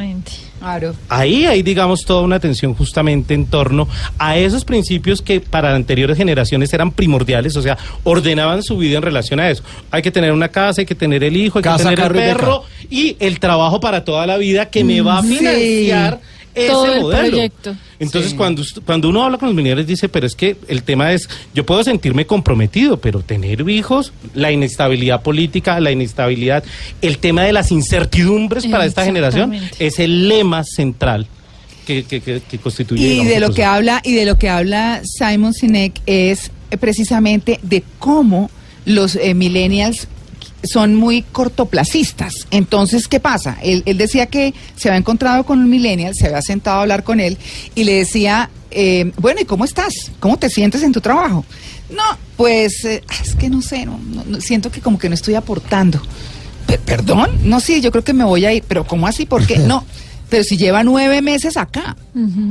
Claro. 0.59 0.95
Ahí 1.09 1.45
hay, 1.45 1.61
digamos, 1.61 2.05
toda 2.05 2.21
una 2.21 2.37
atención 2.37 2.73
justamente 2.73 3.33
en 3.33 3.45
torno 3.45 3.87
a 4.17 4.37
esos 4.37 4.65
principios 4.65 5.21
que 5.21 5.39
para 5.39 5.75
anteriores 5.75 6.17
generaciones 6.17 6.73
eran 6.73 6.91
primordiales, 6.91 7.55
o 7.55 7.61
sea, 7.61 7.77
ordenaban 8.03 8.63
su 8.63 8.77
vida 8.77 8.97
en 8.97 9.03
relación 9.03 9.39
a 9.39 9.49
eso. 9.49 9.63
Hay 9.91 10.01
que 10.01 10.11
tener 10.11 10.31
una 10.31 10.49
casa, 10.49 10.81
hay 10.81 10.85
que 10.85 10.95
tener 10.95 11.23
el 11.23 11.37
hijo, 11.37 11.59
hay 11.59 11.63
que 11.63 11.83
tener 11.83 11.99
el 11.99 12.11
perro 12.11 12.63
y, 12.89 13.15
el 13.19 13.39
trabajo 13.39 13.79
para 13.79 14.03
toda 14.03 14.25
la 14.25 14.37
vida 14.37 14.69
que 14.69 14.83
me 14.83 15.01
va 15.01 15.19
a 15.19 15.23
financiar 15.23 16.19
ese 16.55 17.01
modelo. 17.01 17.37
Entonces, 17.99 18.33
cuando, 18.33 18.63
cuando 18.85 19.09
uno 19.09 19.23
habla 19.23 19.37
con 19.37 19.49
los 19.49 19.55
militares, 19.55 19.85
dice, 19.85 20.09
pero 20.09 20.25
es 20.25 20.35
que 20.35 20.57
el 20.67 20.83
tema 20.83 21.13
es, 21.13 21.29
yo 21.53 21.65
puedo 21.65 21.83
sentirme 21.83 22.25
comprometido, 22.25 22.97
pero 22.97 23.21
tener 23.21 23.67
hijos, 23.69 24.13
la 24.33 24.51
inestabilidad 24.51 25.21
política, 25.21 25.79
la 25.79 25.91
inestabilidad, 25.91 26.63
el 27.01 27.17
tema 27.17 27.43
de 27.43 27.53
las 27.53 27.71
incertidumbres 27.71 28.65
para 28.67 28.85
esta 28.85 29.05
generación 29.05 29.53
es 29.79 29.99
el 29.99 30.27
lema 30.27 30.63
central. 30.63 31.27
Que, 31.85 32.03
que, 32.03 32.57
constituye 32.57 33.13
y 33.13 33.25
de 33.25 33.39
lo 33.39 33.53
que 33.53 33.63
habla 33.63 34.01
y 34.03 34.15
de 34.15 34.25
lo 34.25 34.39
que 34.39 34.49
habla 34.49 35.03
Simon 35.03 35.53
Sinek 35.53 36.01
es 36.07 36.49
precisamente 36.79 37.59
de 37.61 37.83
cómo 37.99 38.49
los 38.85 39.15
eh, 39.15 39.35
millennials 39.35 40.07
son 40.65 40.95
muy 40.95 41.21
cortoplacistas. 41.21 42.47
Entonces, 42.51 43.07
¿qué 43.07 43.19
pasa? 43.19 43.57
Él, 43.61 43.83
decía 43.97 44.27
que 44.27 44.53
se 44.75 44.89
había 44.89 44.99
encontrado 44.99 45.45
con 45.45 45.59
un 45.59 45.69
millennial, 45.69 46.15
se 46.15 46.27
había 46.27 46.41
sentado 46.41 46.79
a 46.79 46.81
hablar 46.81 47.03
con 47.03 47.19
él 47.19 47.37
y 47.75 47.83
le 47.83 47.95
decía, 47.95 48.49
eh, 48.71 49.11
bueno, 49.17 49.41
¿y 49.41 49.45
cómo 49.45 49.65
estás? 49.65 50.11
¿Cómo 50.19 50.37
te 50.37 50.49
sientes 50.49 50.83
en 50.83 50.91
tu 50.91 51.01
trabajo? 51.01 51.45
No, 51.89 52.03
pues 52.37 52.83
eh, 52.85 53.03
es 53.23 53.35
que 53.35 53.49
no 53.49 53.61
sé, 53.61 53.85
no, 53.85 53.99
siento 54.41 54.71
que 54.71 54.81
como 54.81 54.97
que 54.97 55.09
no 55.09 55.15
estoy 55.15 55.35
aportando. 55.35 56.01
¿Perdón? 56.85 57.29
No, 57.43 57.59
sí, 57.59 57.79
yo 57.79 57.91
creo 57.91 58.03
que 58.03 58.13
me 58.13 58.23
voy 58.23 58.45
a 58.45 58.51
ir, 58.51 58.63
pero 58.67 58.85
¿cómo 58.85 59.07
así? 59.07 59.25
¿Por 59.25 59.45
qué? 59.45 59.57
No, 59.65 59.85
pero 60.29 60.43
si 60.43 60.57
lleva 60.57 60.83
nueve 60.83 61.21
meses 61.21 61.55
acá, 61.55 61.95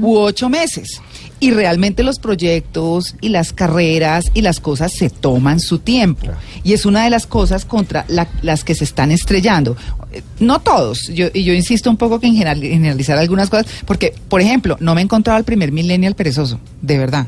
u 0.01 0.17
ocho 0.17 0.49
meses 0.49 1.01
y 1.45 1.51
realmente 1.51 2.03
los 2.05 2.19
proyectos 2.19 3.17
y 3.21 3.29
las 3.29 3.53
carreras 3.53 4.31
y 4.33 4.41
las 4.41 4.61
cosas 4.61 4.95
se 4.95 5.11
toman 5.11 5.61
su 5.61 5.79
tiempo. 5.79 6.29
Y 6.63 6.73
es 6.73 6.87
una 6.87 7.05
de 7.05 7.11
las 7.11 7.27
cosas 7.27 7.67
contra 7.67 8.07
las 8.41 8.65
que 8.65 8.75
se 8.75 8.85
están 8.85 9.11
estrellando. 9.11 9.77
No 10.41 10.63
todos, 10.63 11.09
yo, 11.09 11.27
y 11.35 11.45
yo 11.45 11.53
insisto 11.53 11.91
un 11.91 11.99
poco 11.99 12.19
que 12.19 12.29
en 12.29 12.37
generalizar 12.37 13.19
algunas 13.19 13.51
cosas, 13.51 13.67
porque, 13.85 14.15
por 14.31 14.41
ejemplo, 14.41 14.79
no 14.81 14.95
me 14.95 15.03
he 15.03 15.05
encontrado 15.05 15.37
al 15.37 15.45
primer 15.45 15.71
millennial 15.71 16.15
perezoso, 16.15 16.59
de 16.81 16.97
verdad. 16.97 17.27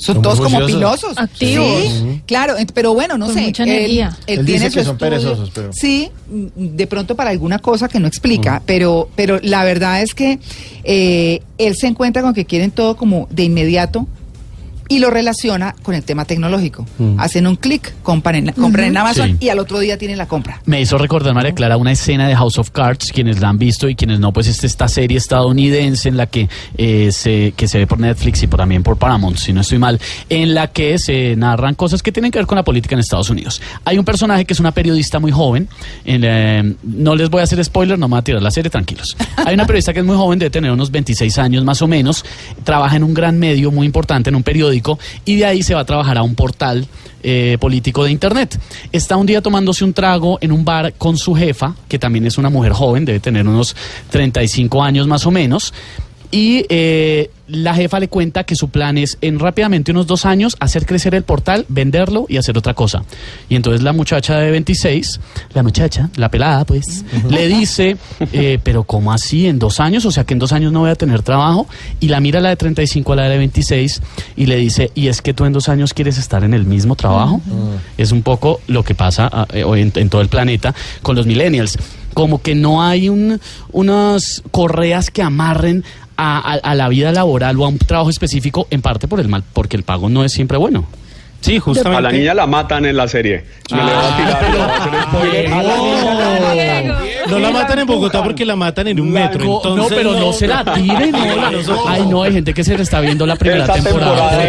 Son 0.00 0.22
todos 0.22 0.40
como 0.40 0.64
pilosos. 0.64 1.16
Activos. 1.16 1.82
Sí, 1.82 2.22
claro, 2.26 2.54
pero 2.72 2.94
bueno, 2.94 3.18
no 3.18 3.28
sé. 3.30 3.42
Mucha 3.42 3.64
energía. 3.64 4.16
Él, 4.26 4.46
tiene 4.46 4.70
que 4.70 4.82
son 4.82 4.96
perezosos, 4.96 5.50
pero... 5.54 5.72
Sí, 5.72 6.10
de 6.26 6.86
pronto 6.86 7.14
para 7.14 7.30
alguna 7.30 7.58
cosa 7.58 7.88
que 7.88 8.00
no 8.00 8.08
explica, 8.08 8.62
pero, 8.64 9.10
pero 9.14 9.38
la 9.42 9.62
verdad 9.64 10.02
es 10.02 10.14
que 10.14 10.38
eh, 10.84 11.42
él 11.58 11.76
se 11.76 11.86
encuentra 11.86 12.22
con 12.22 12.32
que 12.32 12.46
quieren 12.46 12.70
todo 12.70 12.96
como 12.96 13.28
de 13.30 13.44
inmediato 13.44 14.06
y 14.90 14.98
lo 14.98 15.08
relaciona 15.08 15.74
con 15.84 15.94
el 15.94 16.02
tema 16.02 16.24
tecnológico. 16.24 16.84
Mm. 16.98 17.18
Hacen 17.20 17.46
un 17.46 17.54
clic, 17.54 17.94
compran 18.02 18.34
en, 18.34 18.52
compran 18.52 18.86
en 18.86 18.96
Amazon 18.96 19.36
y 19.38 19.48
al 19.48 19.60
otro 19.60 19.78
día 19.78 19.96
tienen 19.96 20.18
la 20.18 20.26
compra. 20.26 20.60
Me 20.66 20.80
hizo 20.80 20.98
recordar, 20.98 21.32
María 21.32 21.52
Clara, 21.52 21.76
una 21.76 21.92
escena 21.92 22.26
de 22.26 22.34
House 22.34 22.58
of 22.58 22.70
Cards, 22.70 23.12
quienes 23.12 23.40
la 23.40 23.48
han 23.48 23.58
visto 23.58 23.88
y 23.88 23.94
quienes 23.94 24.18
no, 24.18 24.32
pues 24.32 24.48
es 24.48 24.64
esta 24.64 24.88
serie 24.88 25.16
estadounidense 25.16 26.08
en 26.08 26.16
la 26.16 26.26
que, 26.26 26.48
eh, 26.76 27.12
se, 27.12 27.54
que 27.56 27.68
se 27.68 27.78
ve 27.78 27.86
por 27.86 28.00
Netflix 28.00 28.42
y 28.42 28.48
por, 28.48 28.58
también 28.58 28.82
por 28.82 28.96
Paramount, 28.96 29.36
si 29.36 29.52
no 29.52 29.60
estoy 29.60 29.78
mal, 29.78 30.00
en 30.28 30.54
la 30.54 30.66
que 30.66 30.98
se 30.98 31.36
narran 31.36 31.76
cosas 31.76 32.02
que 32.02 32.10
tienen 32.10 32.32
que 32.32 32.40
ver 32.40 32.46
con 32.46 32.56
la 32.56 32.64
política 32.64 32.96
en 32.96 32.98
Estados 32.98 33.30
Unidos. 33.30 33.62
Hay 33.84 33.96
un 33.96 34.04
personaje 34.04 34.44
que 34.44 34.54
es 34.54 34.60
una 34.60 34.72
periodista 34.72 35.20
muy 35.20 35.30
joven, 35.30 35.68
eh, 36.04 36.74
no 36.82 37.14
les 37.14 37.30
voy 37.30 37.42
a 37.42 37.44
hacer 37.44 37.64
spoiler, 37.64 37.96
no 37.96 38.08
me 38.08 38.14
voy 38.14 38.18
a 38.18 38.22
tirar 38.22 38.42
la 38.42 38.50
serie, 38.50 38.70
tranquilos. 38.70 39.16
Hay 39.36 39.54
una 39.54 39.66
periodista 39.66 39.92
que 39.92 40.00
es 40.00 40.04
muy 40.04 40.16
joven, 40.16 40.40
debe 40.40 40.50
tener 40.50 40.72
unos 40.72 40.90
26 40.90 41.38
años 41.38 41.64
más 41.64 41.80
o 41.80 41.86
menos, 41.86 42.24
trabaja 42.64 42.96
en 42.96 43.04
un 43.04 43.14
gran 43.14 43.38
medio 43.38 43.70
muy 43.70 43.86
importante, 43.86 44.30
en 44.30 44.34
un 44.34 44.42
periódico, 44.42 44.79
y 45.24 45.36
de 45.36 45.44
ahí 45.44 45.62
se 45.62 45.74
va 45.74 45.80
a 45.80 45.84
trabajar 45.84 46.18
a 46.18 46.22
un 46.22 46.34
portal 46.34 46.86
eh, 47.22 47.58
político 47.60 48.04
de 48.04 48.10
Internet. 48.10 48.58
Está 48.92 49.16
un 49.16 49.26
día 49.26 49.42
tomándose 49.42 49.84
un 49.84 49.92
trago 49.92 50.38
en 50.40 50.52
un 50.52 50.64
bar 50.64 50.94
con 50.94 51.18
su 51.18 51.34
jefa, 51.34 51.74
que 51.88 51.98
también 51.98 52.26
es 52.26 52.38
una 52.38 52.50
mujer 52.50 52.72
joven, 52.72 53.04
debe 53.04 53.20
tener 53.20 53.46
unos 53.46 53.76
35 54.10 54.82
años 54.82 55.06
más 55.06 55.26
o 55.26 55.30
menos, 55.30 55.74
y 56.30 56.64
eh, 56.68 57.30
la 57.50 57.74
jefa 57.74 58.00
le 58.00 58.08
cuenta 58.08 58.44
que 58.44 58.54
su 58.54 58.68
plan 58.68 58.98
es 58.98 59.18
en 59.20 59.38
rápidamente 59.38 59.90
unos 59.90 60.06
dos 60.06 60.24
años 60.24 60.56
hacer 60.60 60.86
crecer 60.86 61.14
el 61.14 61.22
portal, 61.22 61.66
venderlo 61.68 62.26
y 62.28 62.36
hacer 62.36 62.56
otra 62.56 62.74
cosa. 62.74 63.04
Y 63.48 63.56
entonces 63.56 63.82
la 63.82 63.92
muchacha 63.92 64.38
de 64.38 64.50
26, 64.50 65.20
la 65.54 65.62
muchacha, 65.62 66.10
la 66.16 66.30
pelada 66.30 66.64
pues, 66.64 67.04
le 67.28 67.48
dice, 67.48 67.96
eh, 68.32 68.58
pero 68.62 68.84
¿cómo 68.84 69.12
así? 69.12 69.46
¿En 69.46 69.58
dos 69.58 69.80
años? 69.80 70.04
O 70.04 70.10
sea 70.10 70.24
que 70.24 70.34
en 70.34 70.38
dos 70.38 70.52
años 70.52 70.72
no 70.72 70.80
voy 70.80 70.90
a 70.90 70.94
tener 70.94 71.22
trabajo. 71.22 71.66
Y 71.98 72.08
la 72.08 72.20
mira 72.20 72.40
la 72.40 72.50
de 72.50 72.56
35 72.56 73.12
a 73.12 73.16
la 73.16 73.28
de 73.28 73.38
26 73.38 74.02
y 74.36 74.46
le 74.46 74.56
dice, 74.56 74.90
¿y 74.94 75.08
es 75.08 75.22
que 75.22 75.34
tú 75.34 75.44
en 75.44 75.52
dos 75.52 75.68
años 75.68 75.94
quieres 75.94 76.18
estar 76.18 76.44
en 76.44 76.54
el 76.54 76.64
mismo 76.64 76.96
trabajo? 76.96 77.40
Es 77.96 78.12
un 78.12 78.22
poco 78.22 78.60
lo 78.66 78.84
que 78.84 78.94
pasa 78.94 79.28
ah, 79.32 79.46
eh, 79.52 79.64
en, 79.66 79.92
en 79.94 80.08
todo 80.08 80.20
el 80.20 80.28
planeta 80.28 80.74
con 81.02 81.16
los 81.16 81.26
millennials 81.26 81.78
como 82.14 82.42
que 82.42 82.56
no 82.56 82.82
hay 82.82 83.08
un, 83.08 83.40
unas 83.70 84.42
correas 84.50 85.10
que 85.10 85.22
amarren 85.22 85.84
a, 86.20 86.74
la 86.74 86.88
vida 86.88 87.12
laboral 87.12 87.39
o 87.42 87.64
a 87.64 87.68
un 87.68 87.78
trabajo 87.78 88.10
específico, 88.10 88.66
en 88.70 88.82
parte 88.82 89.08
por 89.08 89.20
el 89.20 89.28
mal, 89.28 89.42
porque 89.52 89.76
el 89.76 89.82
pago 89.82 90.08
no 90.08 90.24
es 90.24 90.32
siempre 90.32 90.58
bueno. 90.58 90.84
Sí, 91.40 91.58
justamente. 91.58 91.98
A 91.98 92.00
la 92.00 92.12
niña 92.12 92.34
la 92.34 92.46
matan 92.46 92.84
en 92.84 92.96
la 92.96 93.08
serie. 93.08 93.44
No 97.30 97.38
la 97.38 97.50
matan 97.50 97.78
en 97.78 97.86
Bogotá 97.86 98.24
porque 98.24 98.44
la 98.44 98.56
matan 98.56 98.88
en 98.88 99.00
un 99.00 99.10
metro. 99.10 99.62
no, 99.64 99.86
pero 99.88 100.14
no, 100.14 100.32
se 100.32 100.48
la 100.48 100.64
tiren. 100.64 101.12
No, 101.12 101.88
ay, 101.88 102.06
no, 102.06 102.22
hay 102.22 102.32
gente 102.32 102.52
que 102.52 102.64
se 102.64 102.76
le 102.76 102.82
está 102.82 103.00
viendo 103.00 103.24
la 103.26 103.36
primera 103.36 103.72
temporada. 103.72 104.40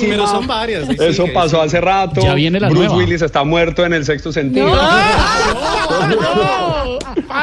Pero 0.00 0.26
son 0.26 0.46
varias. 0.46 0.88
Eso 0.88 1.26
pasó 1.32 1.62
hace 1.62 1.80
rato. 1.80 2.20
Ya 2.20 2.34
viene 2.34 2.60
la 2.60 2.68
Bruce 2.68 2.94
Willis 2.94 3.22
está 3.22 3.44
muerto 3.44 3.86
en 3.86 3.94
el 3.94 4.04
sexto 4.04 4.32
sentido. 4.32 4.70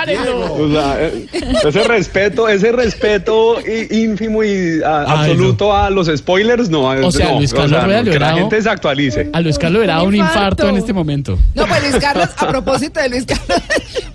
Eh, 0.08 1.28
ese 1.64 1.84
respeto, 1.84 2.48
ese 2.48 2.72
respeto 2.72 3.58
ínfimo 3.90 4.44
y 4.44 4.82
absoluto 4.84 5.76
a 5.76 5.90
los 5.90 6.08
spoilers, 6.08 6.70
no. 6.70 6.92
O 7.04 7.12
sea, 7.12 7.34
Luis 7.34 7.54
Carlos 7.54 8.04
que 8.04 8.20
la 8.20 8.34
gente 8.34 8.62
se 8.62 8.70
actualice. 8.70 9.30
A 9.34 9.42
Luis 9.42 9.58
Carlos 9.58 9.84
era 9.84 10.02
un 10.02 10.16
infarto. 10.16 10.70
en 10.70 10.78
este 10.78 10.94
momento. 10.94 11.38
No, 11.56 11.66
pues 11.66 11.82
Luis 11.90 12.04
Carlos, 12.04 12.30
a 12.38 12.48
propósito 12.50 13.00
de 13.00 13.10
Luis 13.10 13.26
Carlos. 13.26 13.62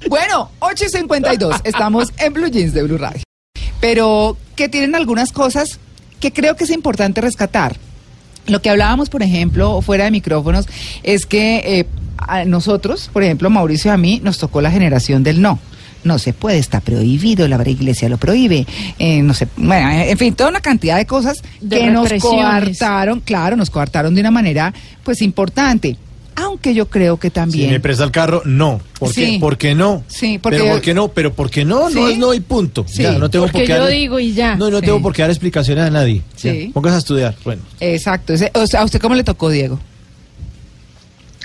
bueno, 0.08 0.50
8 0.60 0.84
y 0.86 0.88
52, 0.88 1.56
estamos 1.64 2.12
en 2.18 2.32
Blue 2.32 2.48
Jeans 2.48 2.72
de 2.74 2.82
Blue 2.82 2.98
Radio. 2.98 3.22
Pero 3.80 4.36
que 4.54 4.68
tienen 4.68 4.94
algunas 4.94 5.32
cosas 5.32 5.78
que 6.20 6.32
creo 6.32 6.56
que 6.56 6.64
es 6.64 6.70
importante 6.70 7.20
rescatar. 7.20 7.76
Lo 8.46 8.62
que 8.62 8.70
hablábamos, 8.70 9.10
por 9.10 9.22
ejemplo, 9.22 9.80
fuera 9.82 10.04
de 10.04 10.10
micrófonos, 10.10 10.66
es 11.02 11.26
que 11.26 11.80
eh, 11.80 11.86
a 12.18 12.44
nosotros, 12.44 13.10
por 13.12 13.22
ejemplo, 13.22 13.50
Mauricio 13.50 13.90
y 13.90 13.94
a 13.94 13.96
mí, 13.96 14.20
nos 14.22 14.38
tocó 14.38 14.60
la 14.60 14.70
generación 14.70 15.22
del 15.22 15.42
no 15.42 15.58
no 16.06 16.18
se 16.18 16.32
puede, 16.32 16.58
está 16.58 16.80
prohibido, 16.80 17.46
la 17.48 17.68
iglesia 17.68 18.08
lo 18.08 18.16
prohíbe, 18.16 18.66
eh, 18.98 19.22
no 19.22 19.34
sé, 19.34 19.48
bueno, 19.56 19.90
en 19.90 20.16
fin, 20.16 20.34
toda 20.34 20.50
una 20.50 20.60
cantidad 20.60 20.96
de 20.96 21.06
cosas 21.06 21.42
que 21.68 21.90
nos 21.90 22.12
coartaron, 22.14 23.20
claro, 23.20 23.56
nos 23.56 23.70
coartaron 23.70 24.14
de 24.14 24.20
una 24.20 24.30
manera 24.30 24.72
pues 25.04 25.20
importante. 25.22 25.96
Aunque 26.38 26.74
yo 26.74 26.90
creo 26.90 27.16
que 27.16 27.30
también. 27.30 27.68
Si 27.68 27.72
me 27.72 27.80
presta 27.80 28.04
el 28.04 28.10
carro, 28.10 28.42
no. 28.44 28.78
¿Por 28.98 29.10
qué? 29.14 29.38
¿Por 29.40 29.56
qué 29.56 29.74
no? 29.74 30.04
Sí, 30.06 30.38
porque. 30.38 30.58
Pero 30.58 30.70
¿por 30.70 30.80
qué 30.82 30.92
no? 30.92 31.08
Pero 31.08 31.32
¿por 31.32 31.48
qué 31.48 31.64
no? 31.64 31.88
No 31.88 32.08
es 32.08 32.18
no 32.18 32.34
y 32.34 32.40
punto. 32.40 32.84
Ya, 32.92 33.12
no 33.12 33.30
tengo 33.30 33.46
porque 33.46 33.60
por 33.60 33.66
qué 33.66 33.72
yo 33.72 33.86
digo 33.86 34.20
y 34.20 34.34
ya. 34.34 34.54
No, 34.54 34.70
no 34.70 34.82
tengo 34.82 35.00
por 35.00 35.14
qué 35.14 35.22
dar 35.22 35.30
explicaciones 35.30 35.86
a 35.86 35.90
nadie. 35.90 36.20
Sí. 36.34 36.70
Póngase 36.74 36.96
a 36.96 36.98
estudiar. 36.98 37.36
Bueno. 37.42 37.62
Exacto. 37.80 38.34
o 38.34 38.66
sea, 38.66 38.80
¿A 38.80 38.84
usted 38.84 39.00
cómo 39.00 39.14
le 39.14 39.24
tocó, 39.24 39.48
Diego? 39.48 39.80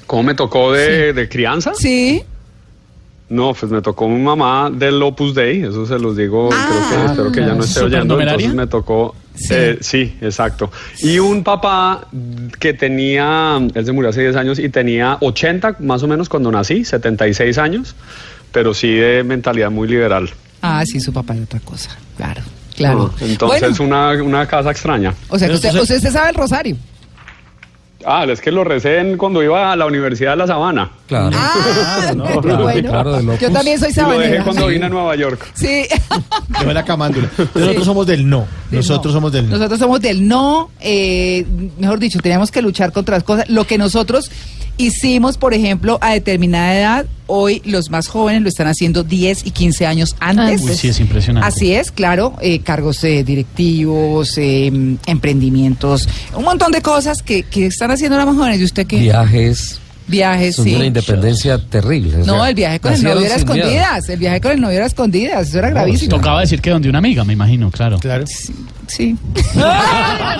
¿Cómo 0.07 0.23
me 0.23 0.33
tocó 0.33 0.73
de, 0.73 1.13
de 1.13 1.29
crianza? 1.29 1.71
Sí. 1.73 2.21
No, 3.31 3.53
pues 3.53 3.71
me 3.71 3.81
tocó 3.81 4.09
mi 4.09 4.21
mamá 4.21 4.69
del 4.69 5.01
Opus 5.01 5.33
Dei, 5.33 5.61
eso 5.61 5.85
se 5.85 5.97
los 5.97 6.17
digo, 6.17 6.49
creo 6.49 6.89
que 6.89 6.95
ah. 6.95 7.05
espero 7.05 7.31
que 7.31 7.39
ya 7.39 7.53
no 7.53 7.63
esté 7.63 7.79
oyendo. 7.79 8.19
Entonces 8.19 8.53
me 8.53 8.67
tocó, 8.67 9.15
sí. 9.35 9.53
Eh, 9.53 9.77
sí. 9.79 10.17
exacto. 10.19 10.69
Y 10.99 11.17
un 11.17 11.41
papá 11.41 12.09
que 12.59 12.73
tenía, 12.73 13.57
él 13.73 13.85
se 13.85 13.91
murió 13.93 14.09
hace 14.09 14.19
10 14.19 14.35
años 14.35 14.59
y 14.59 14.67
tenía 14.67 15.17
80 15.21 15.77
más 15.79 16.03
o 16.03 16.09
menos 16.09 16.27
cuando 16.27 16.51
nací, 16.51 16.83
76 16.83 17.57
años, 17.57 17.95
pero 18.51 18.73
sí 18.73 18.95
de 18.95 19.23
mentalidad 19.23 19.71
muy 19.71 19.87
liberal. 19.87 20.29
Ah, 20.61 20.83
sí, 20.85 20.99
su 20.99 21.13
papá 21.13 21.33
es 21.33 21.43
otra 21.43 21.61
cosa, 21.61 21.97
claro, 22.17 22.41
claro. 22.75 23.13
Ah, 23.15 23.23
entonces 23.25 23.79
una, 23.79 24.11
una 24.21 24.45
casa 24.45 24.71
extraña. 24.71 25.15
O 25.29 25.39
sea, 25.39 25.47
que 25.47 25.53
usted, 25.53 25.73
usted 25.73 26.11
sabe 26.11 26.31
el 26.31 26.35
rosario. 26.35 26.75
Ah, 28.05 28.25
es 28.25 28.41
que 28.41 28.51
lo 28.51 28.63
recé 28.63 29.15
cuando 29.17 29.43
iba 29.43 29.71
a 29.71 29.75
la 29.75 29.85
Universidad 29.85 30.31
de 30.31 30.37
La 30.37 30.47
Sabana. 30.47 30.91
Claro. 31.07 31.35
Ah, 31.39 32.11
no, 32.15 32.41
bueno. 32.41 33.37
Yo 33.39 33.51
también 33.51 33.79
soy 33.79 33.91
sabanera. 33.91 34.25
lo 34.25 34.31
dejé 34.31 34.43
cuando 34.43 34.67
vine 34.67 34.85
a 34.85 34.89
Nueva 34.89 35.15
York. 35.15 35.51
Sí. 35.53 35.85
Yo 36.61 36.73
la 36.73 36.85
camándula. 36.85 37.29
Nosotros 37.53 37.85
somos 37.85 38.07
del 38.07 38.29
no. 38.29 38.47
Nosotros 38.71 39.13
somos 39.13 39.31
del 39.31 39.49
no. 39.49 39.57
Nosotros 39.57 39.79
somos 39.79 40.01
del 40.01 40.27
no. 40.27 40.71
Eh, 40.79 41.45
mejor 41.77 41.99
dicho, 41.99 42.19
teníamos 42.19 42.51
que 42.51 42.61
luchar 42.61 42.91
contra 42.91 43.15
las 43.17 43.23
cosas. 43.23 43.49
Lo 43.49 43.65
que 43.65 43.77
nosotros 43.77 44.31
hicimos, 44.77 45.37
por 45.37 45.53
ejemplo, 45.53 45.97
a 46.01 46.13
determinada 46.13 46.75
edad, 46.75 47.05
hoy 47.27 47.61
los 47.65 47.89
más 47.89 48.07
jóvenes 48.07 48.41
lo 48.41 48.49
están 48.49 48.67
haciendo 48.67 49.03
10 49.03 49.45
y 49.45 49.51
15 49.51 49.85
años 49.85 50.15
antes. 50.19 50.61
sí, 50.77 50.89
es 50.89 50.99
impresionante. 50.99 51.47
Así 51.47 51.73
es, 51.73 51.91
claro, 51.91 52.33
eh, 52.41 52.59
cargos 52.59 53.03
eh, 53.03 53.23
directivos, 53.23 54.37
eh, 54.37 54.71
emprendimientos, 55.05 56.07
un 56.35 56.43
montón 56.43 56.71
de 56.71 56.81
cosas 56.81 57.21
que, 57.21 57.43
que 57.43 57.67
están 57.67 57.91
haciendo 57.91 58.17
las 58.17 58.25
más 58.25 58.35
jóvenes. 58.35 58.59
¿Y 58.59 58.65
usted 58.65 58.85
qué? 58.87 58.97
Viajes. 58.97 59.79
Viajes, 60.07 60.57
sí. 60.57 60.75
Una 60.75 60.85
independencia 60.85 61.57
terrible. 61.57 62.17
no, 62.25 62.45
el 62.45 62.53
viaje 62.53 62.79
con 62.81 62.93
el 62.93 63.01
novio 63.01 63.25
era 63.25 63.35
escondidas. 63.35 64.09
El 64.09 64.19
viaje 64.19 64.41
con 64.41 64.51
el 64.51 64.59
novio 64.59 64.77
era 64.77 64.85
escondidas. 64.85 65.47
Eso 65.47 65.59
era 65.59 65.69
gravísimo. 65.69 66.17
Tocaba 66.17 66.41
decir 66.41 66.61
que 66.61 66.69
donde 66.69 66.89
una 66.89 66.97
amiga, 66.97 67.23
me 67.23 67.33
imagino, 67.33 67.71
claro. 67.71 67.97
Claro. 67.99 68.25
Sí. 68.87 69.15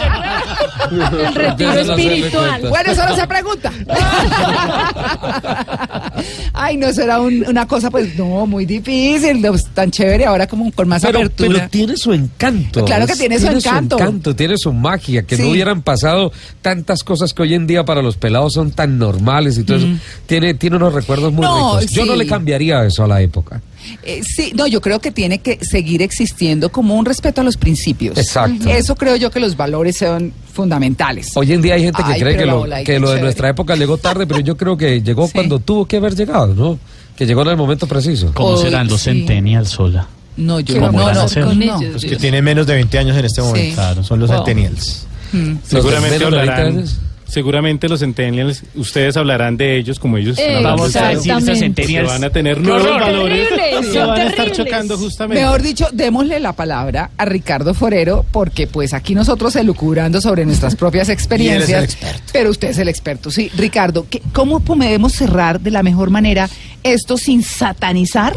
el 0.91 1.35
retiro 1.35 1.73
espiritual. 1.73 2.61
Bueno, 2.69 2.91
eso 2.91 3.07
no 3.07 3.15
se 3.15 3.27
pregunta. 3.27 3.71
Ay, 6.53 6.77
no, 6.77 6.87
eso 6.87 7.03
era 7.03 7.19
una 7.19 7.67
cosa, 7.67 7.89
pues, 7.89 8.17
no, 8.17 8.45
muy 8.45 8.65
difícil, 8.65 9.45
tan 9.73 9.91
chévere, 9.91 10.25
ahora 10.25 10.47
como 10.47 10.71
con 10.71 10.87
más 10.87 11.03
apertura. 11.03 11.49
Pero 11.53 11.69
tiene 11.69 11.97
su 11.97 12.13
encanto. 12.13 12.85
Claro 12.85 13.07
que 13.07 13.15
tiene, 13.15 13.39
su 13.39 13.47
encanto. 13.47 13.97
Su 13.97 14.03
encanto, 14.03 14.35
tiene 14.35 14.57
su 14.57 14.73
magia, 14.73 15.23
que 15.23 15.37
no 15.37 15.49
hubieran 15.49 15.81
pasado 15.81 16.31
tantas 16.61 17.03
cosas 17.03 17.33
que 17.33 17.43
hoy 17.43 17.53
en 17.53 17.67
día 17.67 17.83
para 17.83 18.01
los 18.01 18.17
pelados 18.17 18.53
son 18.53 18.71
tan 18.71 18.97
normales 18.97 19.57
y 19.57 19.63
todo 19.63 19.77
eso. 19.77 19.87
Tiene, 20.25 20.53
tiene 20.53 20.77
unos 20.77 20.93
recuerdos 20.93 21.33
muy 21.33 21.45
ricos. 21.45 21.87
Yo 21.87 22.05
no 22.05 22.15
le 22.15 22.27
cambiaría 22.27 22.85
eso 22.85 23.03
a 23.03 23.07
la 23.07 23.21
época. 23.21 23.61
Eh, 24.03 24.21
sí, 24.23 24.51
no, 24.55 24.67
yo 24.67 24.81
creo 24.81 24.99
que 24.99 25.11
tiene 25.11 25.39
que 25.39 25.63
seguir 25.63 26.01
existiendo 26.01 26.71
como 26.71 26.95
un 26.95 27.05
respeto 27.05 27.41
a 27.41 27.43
los 27.43 27.57
principios. 27.57 28.17
Exacto. 28.17 28.69
Eso 28.69 28.95
creo 28.95 29.15
yo 29.15 29.31
que 29.31 29.39
los 29.39 29.55
valores 29.55 29.97
son 29.97 30.33
fundamentales. 30.53 31.31
Hoy 31.35 31.53
en 31.53 31.61
día 31.61 31.75
hay 31.75 31.83
gente 31.83 32.03
que 32.03 32.19
cree 32.19 32.37
que 32.37 32.45
lo, 32.45 32.65
que 32.83 32.99
lo 32.99 33.11
de 33.11 33.21
nuestra 33.21 33.49
época 33.49 33.75
llegó 33.75 33.97
tarde, 33.97 34.27
pero 34.27 34.39
yo 34.39 34.57
creo 34.57 34.77
que 34.77 35.01
llegó 35.01 35.27
cuando 35.33 35.59
tuvo 35.59 35.85
que 35.85 35.97
haber 35.97 36.15
llegado, 36.15 36.53
¿no? 36.53 36.79
Que 37.15 37.25
llegó 37.25 37.41
en 37.43 37.49
el 37.49 37.57
momento 37.57 37.87
preciso. 37.87 38.31
¿Cómo 38.33 38.57
serán 38.57 38.87
los 38.87 39.03
centennials, 39.03 39.69
Sola? 39.69 40.07
No, 40.37 40.59
yo 40.59 40.79
no, 40.79 40.91
no, 40.91 41.13
no, 41.13 41.91
Pues 41.91 42.05
que 42.05 42.15
tiene 42.15 42.41
menos 42.41 42.65
de 42.65 42.73
20 42.73 42.97
años 42.97 43.17
en 43.17 43.25
este 43.25 43.41
momento. 43.41 43.75
Claro, 43.75 44.03
son 44.03 44.19
los 44.19 44.29
centennials. 44.29 45.05
Mm. 45.33 45.55
Seguramente 45.63 46.23
hablarán 46.23 46.85
seguramente 47.31 47.87
los 47.87 48.01
centennials, 48.01 48.61
ustedes 48.75 49.15
hablarán 49.15 49.55
de 49.55 49.77
ellos 49.77 49.99
como 49.99 50.17
ellos 50.17 50.37
están 50.37 50.63
Vamos 50.63 50.93
a 50.97 51.09
decir 51.09 51.33
centennials. 51.41 52.09
van 52.09 52.25
a 52.25 52.29
tener 52.29 52.59
nuevos 52.59 52.83
valores 52.99 53.47
y 53.81 53.97
van 53.97 54.09
a 54.19 54.23
estar 54.25 54.51
chocando 54.51 54.97
justamente. 54.97 55.41
Mejor 55.41 55.61
dicho, 55.61 55.87
démosle 55.93 56.41
la 56.41 56.51
palabra 56.51 57.11
a 57.17 57.23
Ricardo 57.23 57.73
Forero, 57.73 58.25
porque 58.31 58.67
pues 58.67 58.93
aquí 58.93 59.15
nosotros 59.15 59.55
elucubrando 59.55 60.19
sobre 60.19 60.45
nuestras 60.45 60.75
propias 60.75 61.07
experiencias. 61.17 61.97
Pero 62.33 62.49
usted 62.49 62.71
es 62.71 62.77
el 62.79 62.89
experto. 62.89 63.31
Sí, 63.31 63.49
Ricardo, 63.55 64.05
¿cómo 64.33 64.59
podemos 64.59 65.13
cerrar 65.13 65.61
de 65.61 65.71
la 65.71 65.83
mejor 65.83 66.09
manera 66.09 66.49
esto 66.83 67.17
sin 67.17 67.43
satanizar? 67.43 68.35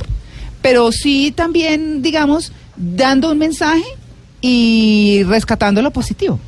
Pero 0.63 0.93
sí 0.93 1.33
también, 1.35 2.01
digamos, 2.01 2.53
dando 2.77 3.33
un 3.33 3.39
mensaje 3.39 3.83
y 4.41 5.25
rescatando 5.25 5.83
lo 5.83 5.91
positivo. 5.91 6.39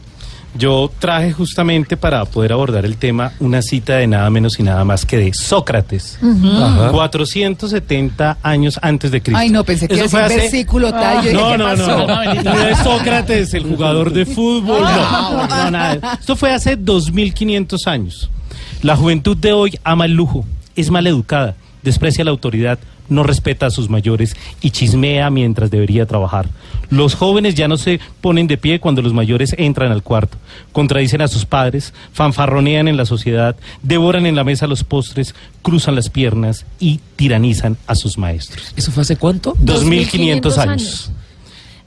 Yo 0.58 0.90
traje 0.98 1.32
justamente 1.32 1.96
para 1.96 2.24
poder 2.24 2.52
abordar 2.52 2.84
el 2.84 2.96
tema 2.96 3.32
una 3.40 3.62
cita 3.62 3.96
de 3.96 4.06
nada 4.06 4.28
menos 4.30 4.58
y 4.58 4.62
nada 4.62 4.84
más 4.84 5.04
que 5.04 5.16
de 5.16 5.34
Sócrates, 5.34 6.18
470 6.20 8.38
años 8.42 8.78
antes 8.82 9.10
de 9.10 9.22
Cristo. 9.22 9.38
Ay, 9.38 9.50
no, 9.50 9.64
pensé 9.64 9.88
que 9.88 9.94
era 9.94 10.04
un 10.04 10.12
versículo 10.12 10.92
tal. 10.92 11.32
no, 11.32 11.56
no, 11.56 11.76
no, 11.76 12.06
no, 12.06 12.68
es 12.68 12.78
Sócrates, 12.78 13.54
el 13.54 13.64
jugador 13.64 14.12
de 14.12 14.26
fútbol, 14.26 14.82
no, 14.82 15.46
no, 15.46 15.70
nada. 15.70 16.18
Esto 16.20 16.36
fue 16.36 16.52
hace 16.52 16.76
2500 16.76 17.86
años. 17.86 18.30
La 18.82 18.96
juventud 18.96 19.36
de 19.36 19.52
hoy 19.52 19.78
ama 19.84 20.04
el 20.04 20.12
lujo, 20.12 20.44
es 20.74 20.90
maleducada, 20.90 21.56
desprecia 21.82 22.24
la 22.24 22.30
autoridad, 22.30 22.78
no 23.08 23.22
respeta 23.22 23.66
a 23.66 23.70
sus 23.70 23.88
mayores 23.88 24.36
y 24.60 24.70
chismea 24.70 25.30
mientras 25.30 25.70
debería 25.70 26.06
trabajar. 26.06 26.48
Los 26.90 27.14
jóvenes 27.14 27.54
ya 27.54 27.68
no 27.68 27.76
se 27.76 28.00
ponen 28.20 28.46
de 28.46 28.56
pie 28.56 28.80
cuando 28.80 29.02
los 29.02 29.12
mayores 29.12 29.54
entran 29.58 29.92
al 29.92 30.02
cuarto, 30.02 30.38
contradicen 30.72 31.20
a 31.20 31.28
sus 31.28 31.44
padres, 31.44 31.92
fanfarronean 32.12 32.88
en 32.88 32.96
la 32.96 33.06
sociedad, 33.06 33.56
devoran 33.82 34.26
en 34.26 34.36
la 34.36 34.44
mesa 34.44 34.66
los 34.66 34.84
postres, 34.84 35.34
cruzan 35.62 35.94
las 35.94 36.10
piernas 36.10 36.64
y 36.78 37.00
tiranizan 37.16 37.76
a 37.86 37.94
sus 37.94 38.18
maestros. 38.18 38.72
¿Eso 38.76 38.92
fue 38.92 39.02
hace 39.02 39.16
cuánto? 39.16 39.54
2500 39.58 40.58
años. 40.58 40.70
años. 40.70 41.10